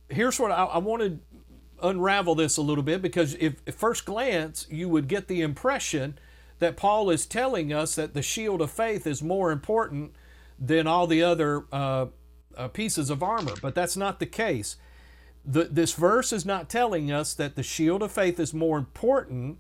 [0.10, 1.20] here's what I, I want to
[1.82, 6.18] unravel this a little bit because if at first glance you would get the impression
[6.60, 10.14] that Paul is telling us that the shield of faith is more important
[10.60, 12.06] than all the other uh,
[12.56, 14.78] uh, pieces of armor, but that's not the case.
[15.43, 19.58] The, this verse is not telling us that the shield of faith is more important.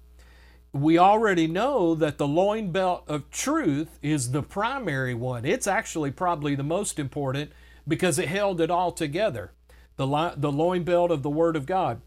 [0.73, 5.43] We already know that the loin belt of truth is the primary one.
[5.43, 7.51] It's actually probably the most important
[7.87, 9.51] because it held it all together.
[9.97, 12.01] The, the loin belt of the Word of God.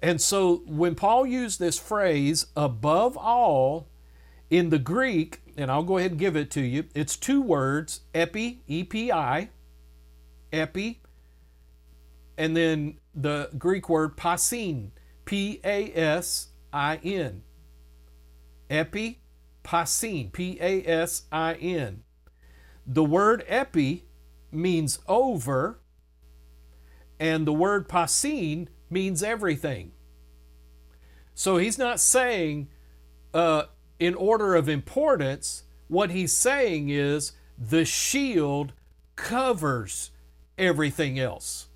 [0.00, 3.88] And so when Paul used this phrase, above all,
[4.48, 8.00] in the Greek, and I'll go ahead and give it to you, it's two words,
[8.14, 9.50] epi, E P I,
[10.52, 11.00] epi,
[12.38, 14.90] and then the Greek word pasin,
[15.24, 17.42] P A S I N.
[18.70, 19.20] Epi,
[19.64, 22.02] pasin, P A S I N.
[22.86, 24.04] The word epi
[24.50, 25.80] means over,
[27.20, 29.92] and the word pasin means everything.
[31.34, 32.68] So he's not saying
[33.34, 33.64] uh,
[33.98, 38.72] in order of importance, what he's saying is the shield
[39.16, 40.10] covers
[40.56, 41.67] everything else.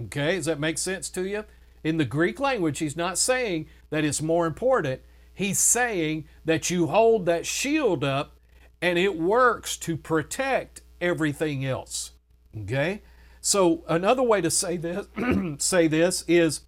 [0.00, 1.44] Okay, does that make sense to you?
[1.82, 5.02] In the Greek language, he's not saying that it's more important.
[5.32, 8.36] He's saying that you hold that shield up
[8.80, 12.12] and it works to protect everything else.
[12.56, 13.02] Okay?
[13.40, 15.06] So another way to say this
[15.58, 16.62] say this is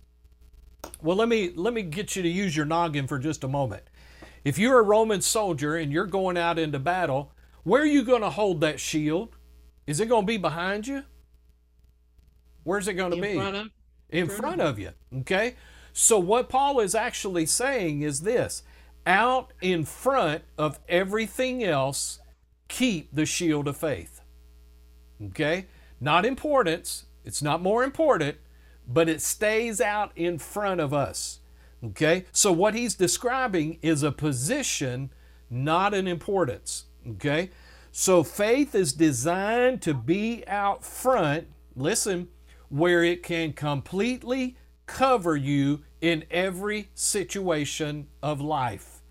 [1.01, 3.85] well let me let me get you to use your noggin for just a moment.
[4.45, 7.33] If you're a Roman soldier and you're going out into battle,
[7.65, 9.37] where are you going to hold that shield?
[9.87, 11.03] Is it going to be behind you?
[12.67, 13.35] Where's it going to be?
[13.35, 13.69] front of
[14.11, 14.91] in front of you.
[15.21, 15.55] Okay?
[15.93, 18.65] So, what Paul is actually saying is this
[19.07, 22.19] out in front of everything else,
[22.67, 24.21] keep the shield of faith.
[25.27, 25.67] Okay?
[26.01, 28.39] Not importance, it's not more important,
[28.87, 31.39] but it stays out in front of us.
[31.85, 32.25] Okay?
[32.33, 35.11] So what he's describing is a position,
[35.49, 36.87] not an importance.
[37.09, 37.51] Okay?
[37.93, 41.47] So faith is designed to be out front,
[41.77, 42.29] listen,
[42.69, 44.57] where it can completely
[44.87, 49.03] cover you in every situation of life.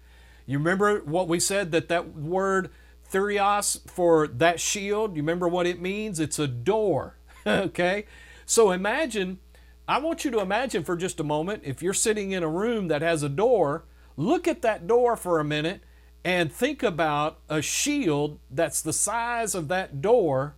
[0.46, 2.70] You remember what we said that that word
[3.12, 6.20] thureos for that shield, you remember what it means?
[6.20, 7.18] It's a door.
[7.48, 8.06] okay?
[8.46, 9.40] So imagine,
[9.88, 12.88] I want you to imagine for just a moment if you're sitting in a room
[12.88, 13.86] that has a door,
[14.18, 15.82] look at that door for a minute
[16.24, 20.56] and think about a shield that's the size of that door.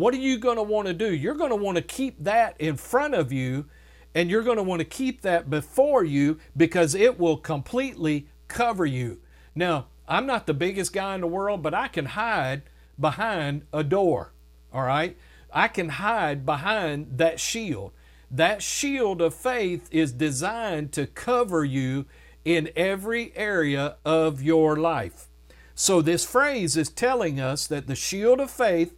[0.00, 1.14] What are you going to want to do?
[1.14, 3.66] You're going to want to keep that in front of you
[4.14, 8.86] and you're going to want to keep that before you because it will completely cover
[8.86, 9.20] you.
[9.54, 12.62] Now, I'm not the biggest guy in the world, but I can hide
[12.98, 14.32] behind a door.
[14.72, 15.18] All right?
[15.52, 17.92] I can hide behind that shield.
[18.30, 22.06] That shield of faith is designed to cover you
[22.42, 25.28] in every area of your life.
[25.74, 28.94] So, this phrase is telling us that the shield of faith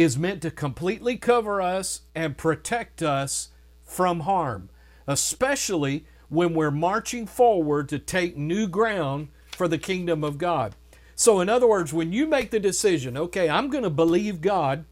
[0.00, 3.50] is meant to completely cover us and protect us
[3.82, 4.70] from harm,
[5.06, 10.74] especially when we're marching forward to take new ground for the kingdom of God.
[11.14, 14.86] So, in other words, when you make the decision, okay, I'm going to believe God,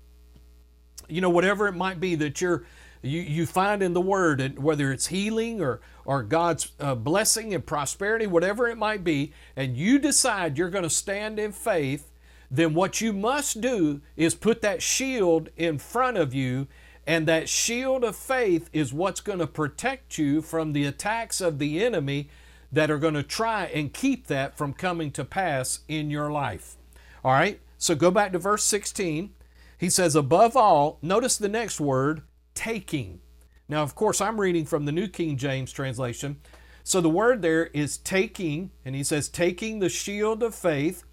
[1.08, 2.64] you know, whatever it might be that you're
[3.00, 7.54] you, you find in the Word, and whether it's healing or or God's uh, blessing
[7.54, 12.10] and prosperity, whatever it might be, and you decide you're going to stand in faith,
[12.50, 16.66] then what you must do is put that shield in front of you
[17.06, 21.58] and that shield of faith is what's going to protect you from the attacks of
[21.58, 22.28] the enemy
[22.70, 26.76] that are going to try and keep that from coming to pass in your life.
[27.24, 29.30] All right, so go back to verse 16.
[29.78, 32.22] He says, above all, notice the next word,
[32.54, 33.20] taking.
[33.68, 36.40] Now, of course, I'm reading from the New King James translation.
[36.84, 41.04] So the word there is taking, and he says, taking the shield of faith.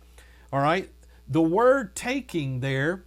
[0.51, 0.89] All right,
[1.27, 3.05] the word taking there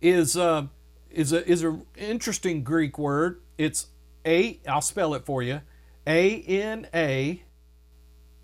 [0.00, 0.36] is.
[0.36, 0.66] Uh,
[1.10, 3.42] is a is an interesting Greek word.
[3.58, 3.88] It's
[4.24, 5.60] a I'll spell it for you.
[6.06, 7.42] A N A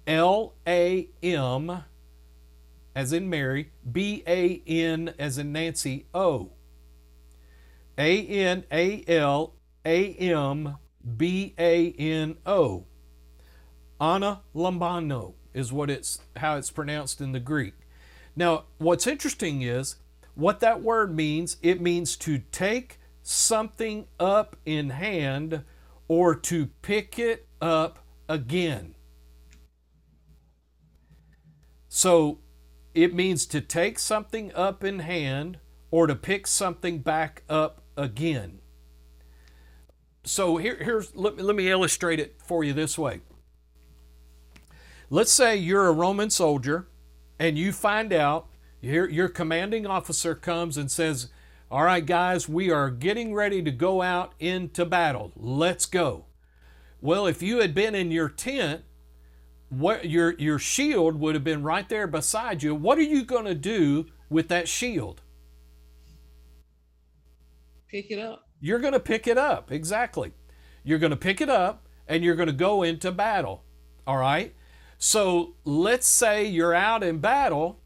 [0.07, 1.85] L A M
[2.95, 6.53] as in Mary, B A N as in Nancy, O.
[7.99, 9.55] A N A L
[9.85, 10.77] A M
[11.17, 12.85] B A N O.
[14.01, 17.75] Anna Lambano is what it's how it's pronounced in the Greek.
[18.37, 19.97] Now, what's interesting is
[20.35, 25.65] what that word means, it means to take something up in hand
[26.07, 28.95] or to pick it up again.
[31.89, 32.39] So
[32.95, 35.59] it means to take something up in hand
[35.91, 38.59] or to pick something back up again.
[40.25, 43.21] So here, here's let me, let me illustrate it for you this way.
[45.09, 46.89] Let's say you're a Roman soldier
[47.39, 48.49] and you find out
[48.81, 51.29] your, your commanding officer comes and says,
[51.71, 55.33] All right, guys, we are getting ready to go out into battle.
[55.37, 56.27] Let's go.
[57.01, 58.83] Well, if you had been in your tent,
[59.69, 62.75] what your your shield would have been right there beside you.
[62.75, 65.23] What are you going to do with that shield?
[67.89, 68.49] Pick it up.
[68.61, 69.71] You're going to pick it up.
[69.71, 70.33] Exactly.
[70.85, 73.65] You're going to pick it up and you're going to go into battle.
[74.07, 74.55] All right?
[74.99, 77.81] So, let's say you're out in battle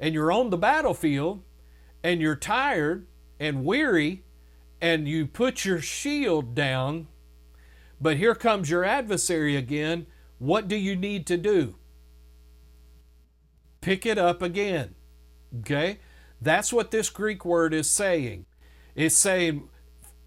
[0.00, 1.42] and you're on the battlefield
[2.02, 3.06] and you're tired
[3.38, 4.24] and weary
[4.80, 7.06] and you put your shield down,
[8.00, 10.06] but here comes your adversary again,
[10.38, 11.76] what do you need to do?
[13.80, 14.94] Pick it up again.
[15.60, 16.00] Okay?
[16.40, 18.44] That's what this Greek word is saying.
[18.94, 19.68] It's saying,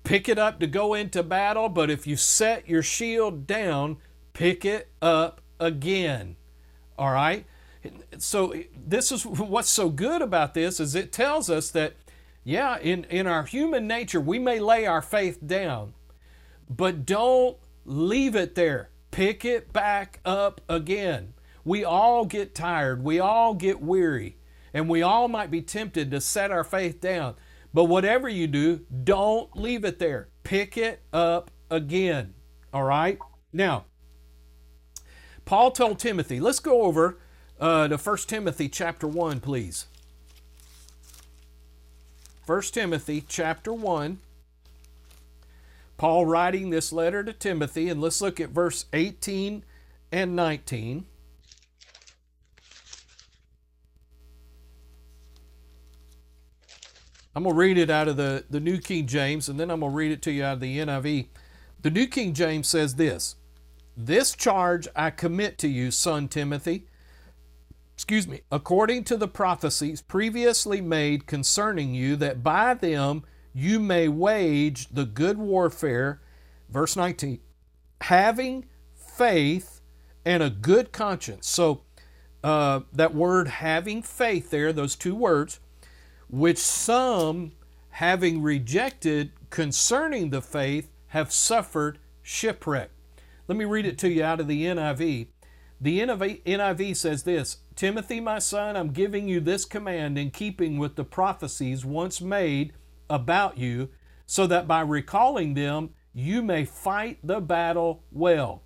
[0.03, 3.97] pick it up to go into battle, but if you set your shield down,
[4.33, 6.35] pick it up again.
[6.97, 7.45] All right?
[8.17, 11.93] so this is what's so good about this is it tells us that
[12.43, 15.93] yeah in, in our human nature we may lay our faith down
[16.69, 17.55] but don't
[17.85, 18.89] leave it there.
[19.11, 21.33] Pick it back up again.
[21.63, 23.01] We all get tired.
[23.01, 24.35] We all get weary.
[24.73, 27.35] And we all might be tempted to set our faith down.
[27.73, 30.27] But whatever you do don't leave it there.
[30.43, 32.33] Pick it up again
[32.73, 33.17] all right?
[33.53, 33.85] Now
[35.47, 37.17] paul told timothy let's go over
[37.59, 39.87] uh, to 1 Timothy chapter 1, please.
[42.45, 44.19] 1 Timothy chapter 1.
[45.97, 49.63] Paul writing this letter to Timothy, and let's look at verse 18
[50.11, 51.05] and 19.
[57.35, 59.79] I'm going to read it out of the, the New King James, and then I'm
[59.79, 61.27] going to read it to you out of the NIV.
[61.81, 63.35] The New King James says this
[63.99, 66.85] This charge I commit to you, son Timothy,
[67.95, 73.23] excuse me, according to the prophecies previously made concerning you, that by them
[73.55, 76.21] you may wage the good warfare,
[76.69, 77.39] verse 19,
[78.01, 79.81] having faith
[80.23, 81.47] and a good conscience.
[81.47, 81.81] So,
[82.43, 85.59] uh, that word having faith there, those two words,
[86.29, 87.53] which some,
[87.89, 92.91] having rejected concerning the faith, have suffered shipwreck.
[93.47, 95.27] Let me read it to you out of the NIV.
[95.79, 100.95] The NIV, says this Timothy, my son, I'm giving you this command in keeping with
[100.95, 102.73] the prophecies once made
[103.09, 103.89] about you,
[104.25, 108.63] so that by recalling them, you may fight the battle well,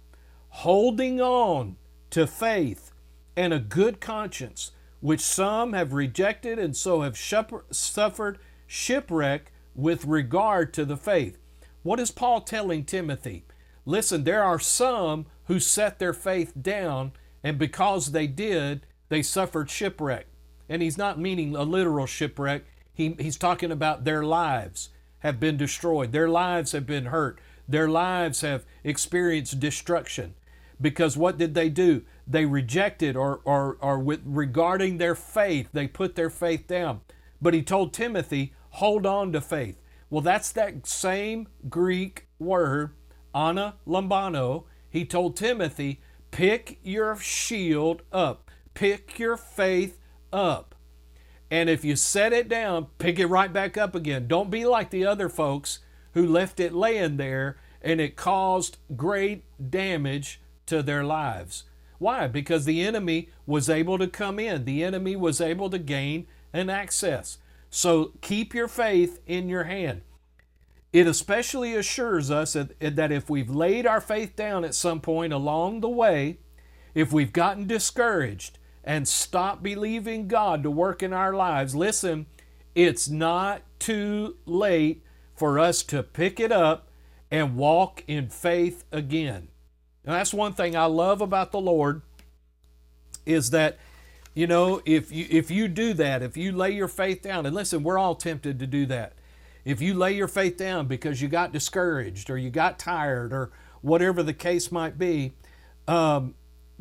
[0.50, 1.76] holding on
[2.10, 2.92] to faith
[3.36, 4.72] and a good conscience
[5.02, 11.38] which some have rejected and so have suffered shipwreck with regard to the faith.
[11.84, 13.46] What is Paul telling Timothy?
[13.92, 17.12] Listen, there are some who set their faith down,
[17.44, 20.28] and because they did, they suffered shipwreck.
[20.70, 22.64] And he's not meaning a literal shipwreck,
[22.94, 27.90] he, he's talking about their lives have been destroyed, their lives have been hurt, their
[27.90, 30.36] lives have experienced destruction.
[30.80, 32.04] Because what did they do?
[32.26, 37.02] They rejected or, or, or with regarding their faith, they put their faith down.
[37.42, 39.82] But he told Timothy, hold on to faith.
[40.10, 42.92] Well, that's that same Greek word,
[43.34, 44.66] ana lambano.
[44.90, 46.02] He told Timothy,
[46.32, 50.00] pick your shield up, pick your faith
[50.34, 50.76] up.
[51.50, 54.28] And if you set it down, pick it right back up again.
[54.28, 55.80] Don't be like the other folks
[56.14, 61.66] who left it laying there and it caused great damage to their lives.
[61.98, 62.28] Why?
[62.28, 66.70] Because the enemy was able to come in, the enemy was able to gain an
[66.70, 67.38] access.
[67.70, 70.02] So keep your faith in your hand.
[70.94, 75.80] It especially assures us that, if we've laid our faith down at some point along
[75.80, 76.40] the way,
[76.94, 82.26] if we've gotten discouraged and stopped believing God to work in our lives, listen,
[82.76, 86.90] it's not too late for us to pick it up
[87.30, 89.48] and walk in faith again.
[90.04, 92.02] That's one thing I love about the Lord
[93.26, 93.78] is that
[94.34, 97.56] you know if you if you do that, if you lay your faith down and
[97.56, 99.14] listen, we're all tempted to do that.
[99.64, 103.52] If you lay your faith down because you got discouraged or you got tired or
[103.82, 105.34] whatever the case might be,
[105.88, 106.36] um,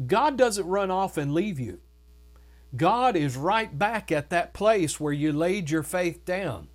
[0.07, 1.81] God doesn't run off and leave you.
[2.76, 6.68] God is right back at that place where you laid your faith down.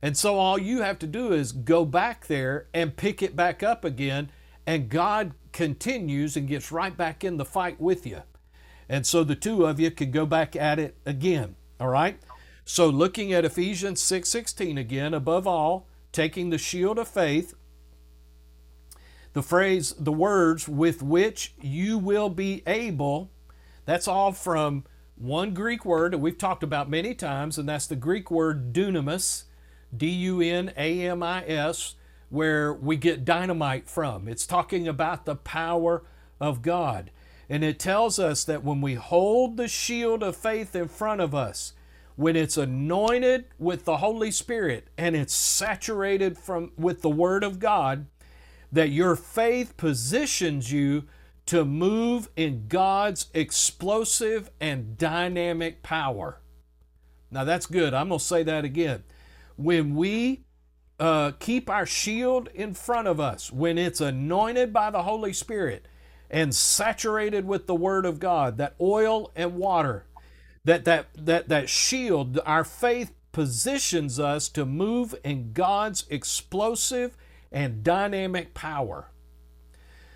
[0.00, 3.62] And so all you have to do is go back there and pick it back
[3.62, 4.30] up again,
[4.66, 8.22] and God continues and gets right back in the fight with you.
[8.88, 11.56] And so the two of you can go back at it again.
[11.80, 12.18] All right?
[12.64, 17.54] So looking at Ephesians 6:16 again, above all, taking the shield of faith,
[19.34, 23.30] the phrase, the words with which you will be able,
[23.84, 24.84] that's all from
[25.16, 29.44] one Greek word that we've talked about many times, and that's the Greek word dunamis,
[29.94, 31.96] D U N A M I S,
[32.30, 34.26] where we get dynamite from.
[34.26, 36.02] It's talking about the power
[36.40, 37.10] of God.
[37.48, 41.34] And it tells us that when we hold the shield of faith in front of
[41.34, 41.74] us,
[42.16, 47.58] when it's anointed with the Holy Spirit and it's saturated from with the word of
[47.58, 48.06] God,
[48.70, 51.04] that your faith positions you
[51.46, 56.40] to move in God's explosive and dynamic power.
[57.30, 57.94] Now that's good.
[57.94, 59.02] I'm going to say that again.
[59.56, 60.44] When we
[60.98, 65.86] uh, keep our shield in front of us when it's anointed by the Holy Spirit
[66.30, 70.06] and saturated with the Word of God, that oil and water,
[70.64, 77.16] that, that, that, that shield, our faith positions us to move in God's explosive
[77.52, 79.10] and dynamic power.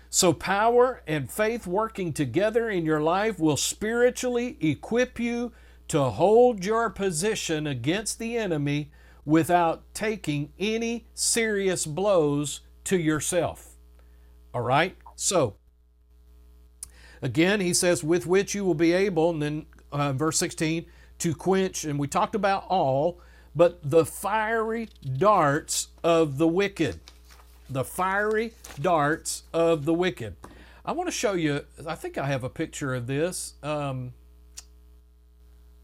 [0.09, 5.51] So, power and faith working together in your life will spiritually equip you
[5.89, 8.91] to hold your position against the enemy
[9.23, 13.75] without taking any serious blows to yourself.
[14.53, 14.97] All right?
[15.15, 15.57] So,
[17.21, 20.85] again, he says, with which you will be able, and then uh, verse 16,
[21.19, 23.19] to quench, and we talked about all,
[23.55, 26.99] but the fiery darts of the wicked.
[27.69, 30.35] The fiery darts of the wicked.
[30.85, 33.53] I want to show you, I think I have a picture of this.
[33.61, 34.13] Um,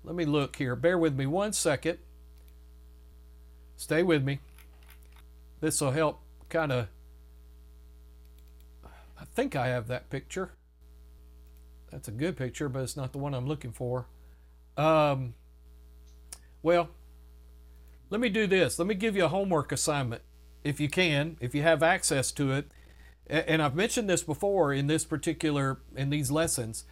[0.03, 0.75] let me look here.
[0.75, 1.97] Bear with me one second.
[3.77, 4.39] Stay with me.
[5.59, 6.87] This will help kind of.
[9.19, 10.51] I think I have that picture.
[11.91, 14.07] That's a good picture, but it's not the one I'm looking for.
[14.77, 15.33] Um,
[16.61, 16.89] well,
[18.09, 18.77] let me do this.
[18.79, 20.21] Let me give you a homework assignment
[20.63, 22.71] if you can, if you have access to it.
[23.27, 26.85] And I've mentioned this before in this particular in these lessons.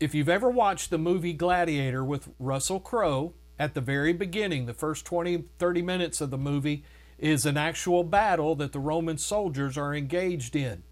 [0.00, 4.74] If you've ever watched the movie Gladiator with Russell Crowe, at the very beginning, the
[4.74, 6.84] first 20 30 minutes of the movie
[7.18, 10.82] is an actual battle that the Roman soldiers are engaged in.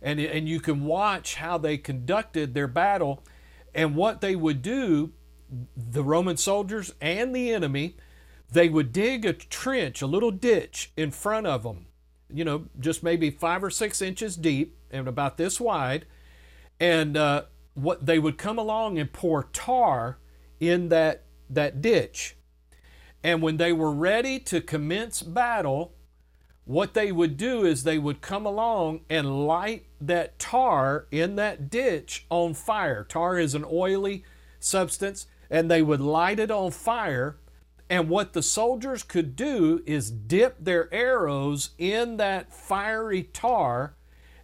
[0.00, 3.24] And and you can watch how they conducted their battle
[3.74, 5.12] and what they would do
[5.76, 7.96] the Roman soldiers and the enemy,
[8.50, 11.86] they would dig a trench, a little ditch in front of them,
[12.32, 16.06] you know, just maybe five or six inches deep and about this wide.
[16.80, 17.44] And uh,
[17.74, 20.18] what they would come along and pour tar
[20.60, 22.36] in that that ditch.
[23.22, 25.94] And when they were ready to commence battle,
[26.64, 31.70] what they would do is they would come along and light that tar in that
[31.70, 33.04] ditch on fire.
[33.04, 34.24] Tar is an oily
[34.60, 37.36] substance, and they would light it on fire.
[37.90, 43.94] And what the soldiers could do is dip their arrows in that fiery tar.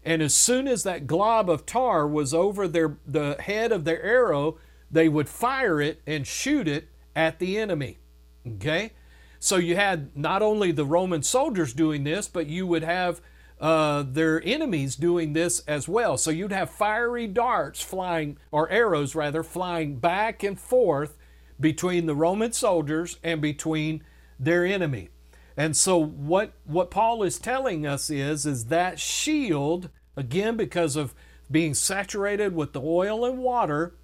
[0.03, 4.03] And as soon as that glob of tar was over their, the head of their
[4.03, 4.59] arrow,
[4.91, 7.99] they would fire it and shoot it at the enemy.
[8.47, 8.93] Okay?
[9.39, 13.21] So you had not only the Roman soldiers doing this, but you would have
[13.65, 16.19] uh, their enemies doing this as well.
[16.19, 21.17] So you'd have fiery darts flying, or arrows rather, flying back and forth
[21.59, 24.05] between the Roman soldiers and between
[24.39, 25.09] their enemy.
[25.57, 31.15] And so what what Paul is telling us is is that shield again because of
[31.51, 33.95] being saturated with the oil and water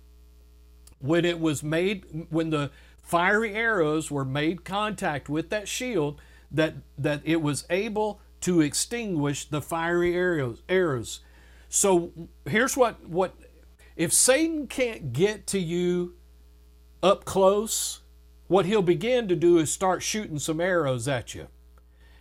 [1.00, 2.70] when it was made when the
[3.02, 6.18] fiery arrows were made contact with that shield
[6.50, 11.20] that that it was able to extinguish the fiery arrows arrows
[11.68, 12.12] so
[12.47, 13.34] here's what what
[13.97, 16.14] if satan can't get to you
[17.03, 18.01] up close
[18.47, 21.49] what he'll begin to do is start shooting some arrows at you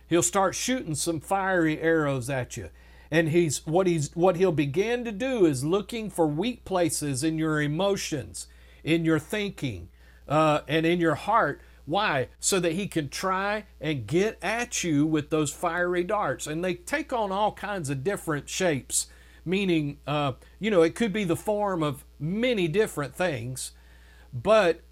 [0.08, 2.70] he'll start shooting some fiery arrows at you
[3.10, 7.38] and he's what he's what he'll begin to do is looking for weak places in
[7.38, 8.46] your emotions
[8.84, 9.88] in your thinking
[10.28, 11.60] uh, and in your heart.
[11.90, 12.28] Why?
[12.38, 16.46] So that he can try and get at you with those fiery darts.
[16.46, 19.08] And they take on all kinds of different shapes,
[19.44, 23.72] meaning, uh, you know, it could be the form of many different things,
[24.32, 24.82] but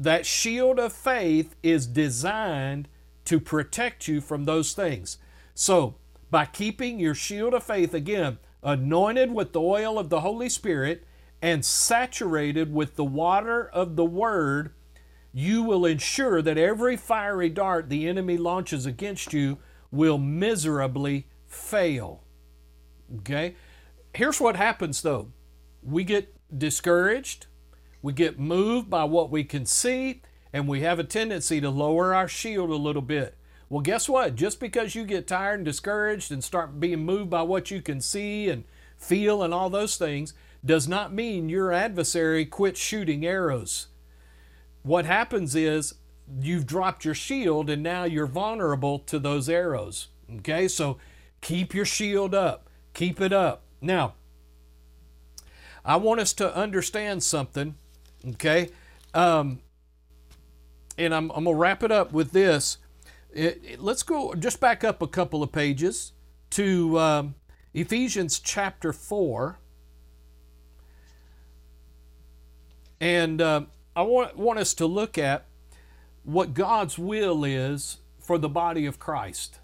[0.00, 2.88] that shield of faith is designed
[3.26, 5.18] to protect you from those things.
[5.54, 5.94] So,
[6.28, 11.06] by keeping your shield of faith, again, anointed with the oil of the Holy Spirit,
[11.40, 14.72] and saturated with the water of the Word,
[15.32, 19.58] you will ensure that every fiery dart the enemy launches against you
[19.90, 22.22] will miserably fail.
[23.18, 23.56] Okay?
[24.14, 25.32] Here's what happens though
[25.82, 27.46] we get discouraged,
[28.02, 30.22] we get moved by what we can see,
[30.52, 33.36] and we have a tendency to lower our shield a little bit.
[33.68, 34.34] Well, guess what?
[34.34, 38.00] Just because you get tired and discouraged and start being moved by what you can
[38.00, 38.64] see and
[38.98, 43.88] feel and all those things, does not mean your adversary quits shooting arrows.
[44.82, 45.94] What happens is
[46.40, 50.08] you've dropped your shield and now you're vulnerable to those arrows.
[50.38, 50.98] Okay, so
[51.40, 53.62] keep your shield up, keep it up.
[53.80, 54.14] Now,
[55.84, 57.74] I want us to understand something,
[58.26, 58.70] okay?
[59.14, 59.60] Um,
[60.96, 62.78] and I'm, I'm going to wrap it up with this.
[63.32, 66.12] It, it, let's go just back up a couple of pages
[66.50, 67.34] to um,
[67.74, 69.58] Ephesians chapter 4.
[73.00, 73.62] And uh,
[73.94, 75.46] I want, want us to look at
[76.24, 79.58] what God's will is for the body of Christ.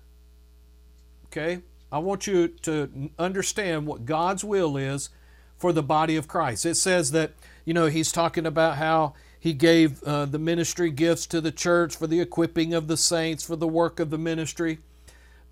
[1.27, 1.61] Okay?
[1.91, 5.09] I want you to understand what God's will is
[5.57, 6.67] for the body of Christ.
[6.67, 7.33] It says that,
[7.65, 11.97] you know, he's talking about how he gave uh, the ministry gifts to the church
[11.97, 14.79] for the equipping of the saints, for the work of the ministry.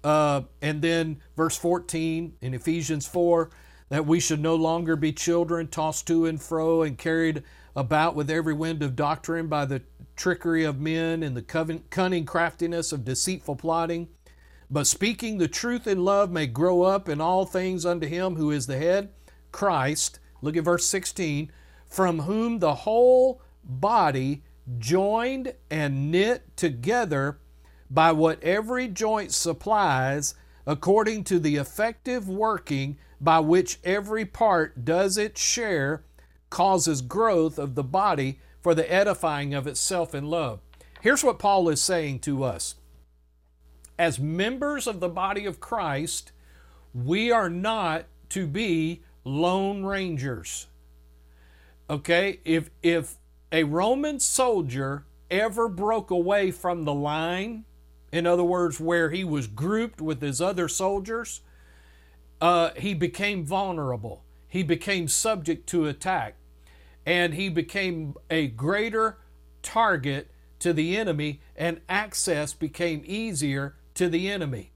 [0.05, 3.51] Uh, and then verse 14 in Ephesians 4
[3.89, 7.43] that we should no longer be children tossed to and fro and carried
[7.75, 9.83] about with every wind of doctrine by the
[10.17, 14.09] trickery of men and the cunning craftiness of deceitful plotting.
[14.71, 18.51] But speaking the truth in love may grow up in all things unto him who
[18.51, 19.11] is the head,
[19.53, 20.19] Christ.
[20.43, 21.53] Look at verse 16.
[21.87, 24.43] From whom the whole body,
[24.79, 27.39] joined and knit together
[27.89, 30.35] by what every joint supplies,
[30.67, 36.05] according to the effective working by which every part does its share,
[36.51, 40.61] causes growth of the body for the edifying of itself in love.
[41.01, 42.77] Here's what Paul is saying to us
[43.99, 46.33] As members of the body of Christ,
[46.95, 50.67] we are not to be lone rangers.
[51.89, 52.41] Okay?
[52.45, 53.17] If, if
[53.53, 57.65] a Roman soldier ever broke away from the line,
[58.13, 61.41] in other words, where he was grouped with his other soldiers,
[62.41, 64.25] uh, he became vulnerable.
[64.49, 66.37] He became subject to attack.
[67.05, 69.19] And he became a greater
[69.63, 74.73] target to the enemy, and access became easier to the enemy.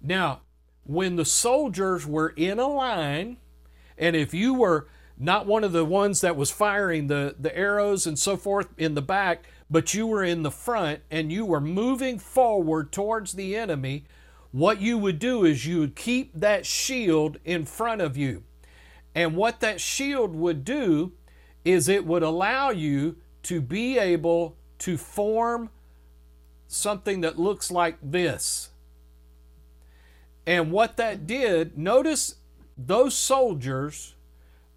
[0.00, 0.40] Now,
[0.84, 3.38] when the soldiers were in a line,
[3.96, 8.06] and if you were not one of the ones that was firing the, the arrows
[8.06, 11.60] and so forth in the back, but you were in the front and you were
[11.60, 14.04] moving forward towards the enemy,
[14.54, 18.44] what you would do is you would keep that shield in front of you.
[19.12, 21.10] And what that shield would do
[21.64, 25.70] is it would allow you to be able to form
[26.68, 28.70] something that looks like this.
[30.46, 32.36] And what that did, notice
[32.78, 34.14] those soldiers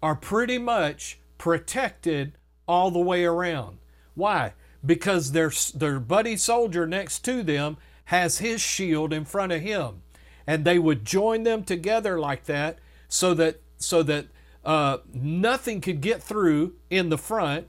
[0.02, 2.32] are pretty much protected
[2.66, 3.78] all the way around.
[4.16, 4.54] Why?
[4.84, 7.76] Because their, their buddy soldier next to them
[8.08, 10.02] has his shield in front of him.
[10.46, 14.28] And they would join them together like that so that, so that
[14.64, 17.66] uh, nothing could get through in the front.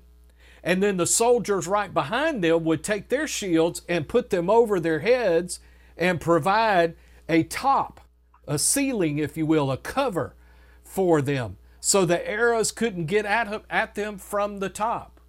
[0.64, 4.80] And then the soldiers right behind them would take their shields and put them over
[4.80, 5.60] their heads
[5.98, 6.96] and provide
[7.28, 8.00] a top,
[8.48, 10.36] a ceiling, if you will, a cover
[10.84, 15.20] for them so the arrows couldn't get at, at them from the top.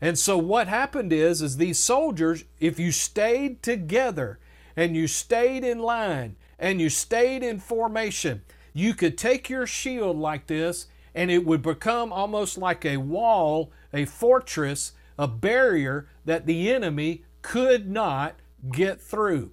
[0.00, 4.38] And so what happened is is these soldiers if you stayed together
[4.76, 10.16] and you stayed in line and you stayed in formation, you could take your shield
[10.16, 16.46] like this and it would become almost like a wall, a fortress, a barrier that
[16.46, 18.34] the enemy could not
[18.72, 19.52] get through.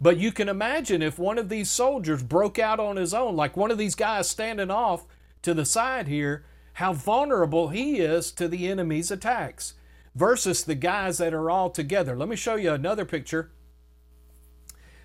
[0.00, 3.56] But you can imagine if one of these soldiers broke out on his own, like
[3.56, 5.06] one of these guys standing off
[5.42, 6.44] to the side here,
[6.74, 9.74] how vulnerable he is to the enemy's attacks
[10.14, 12.16] versus the guys that are all together.
[12.16, 13.50] Let me show you another picture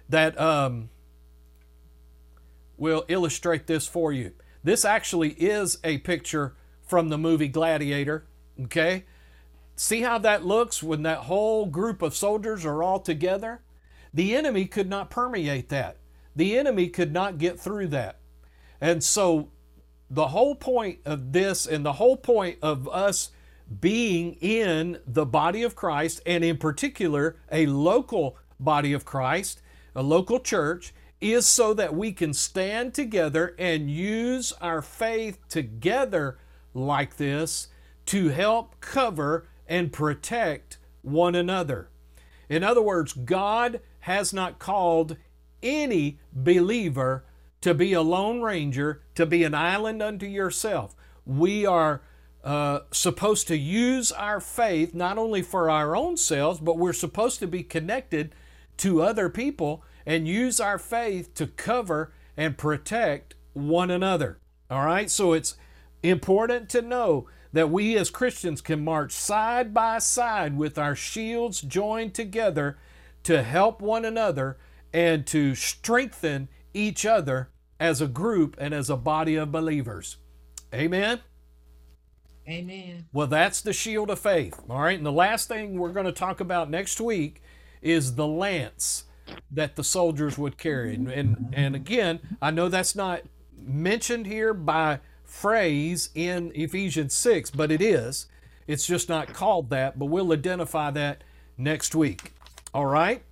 [0.10, 0.89] that um,
[2.78, 4.32] will illustrate this for you.
[4.64, 8.26] This actually is a picture from the movie Gladiator.
[8.64, 9.05] Okay?
[9.76, 13.62] See how that looks when that whole group of soldiers are all together?
[14.14, 15.97] The enemy could not permeate that.
[16.36, 18.20] The enemy could not get through that.
[18.82, 19.49] And so
[20.10, 23.32] the whole point of this and the whole point of us
[23.80, 29.62] being in the body of Christ, and in particular, a local body of Christ,
[29.98, 36.38] a local church, is so that we can stand together and use our faith together
[36.76, 37.70] like this
[38.06, 41.89] to help cover and protect one another.
[42.48, 45.18] In other words, God has not called
[45.64, 47.26] any believer
[47.62, 50.95] to be a lone ranger, to be an island unto yourself.
[51.26, 52.02] We are
[52.43, 57.39] uh, supposed to use our faith not only for our own selves, but we're supposed
[57.39, 58.34] to be connected
[58.78, 64.39] to other people and use our faith to cover and protect one another.
[64.72, 65.58] All right, so it's
[66.01, 71.62] important to know that we as Christians can march side by side with our shields
[71.62, 72.78] joined together
[73.24, 74.58] to help one another
[74.93, 80.18] and to strengthen each other as a group and as a body of believers.
[80.74, 81.20] Amen.
[82.47, 83.08] Amen.
[83.12, 84.58] Well, that's the shield of faith.
[84.70, 84.97] All right.
[84.97, 87.41] And the last thing we're going to talk about next week
[87.82, 89.03] is the lance
[89.51, 90.95] that the soldiers would carry.
[90.95, 93.21] And, and, again, I know that's not
[93.59, 98.28] mentioned here by phrase in Ephesians 6, but it is.
[98.67, 101.23] It's just not called that, but we'll identify that
[101.57, 102.34] next week.
[102.73, 103.23] All right?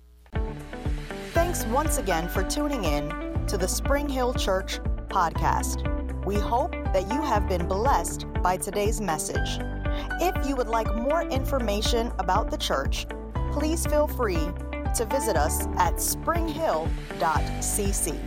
[1.32, 6.24] Thanks once again for tuning in to the Spring Hill Church podcast.
[6.24, 9.60] We hope that you have been blessed by today's message.
[10.20, 13.06] If you would like more information about the church,
[13.52, 14.48] please feel free
[14.96, 18.18] to visit us at springhill.cc.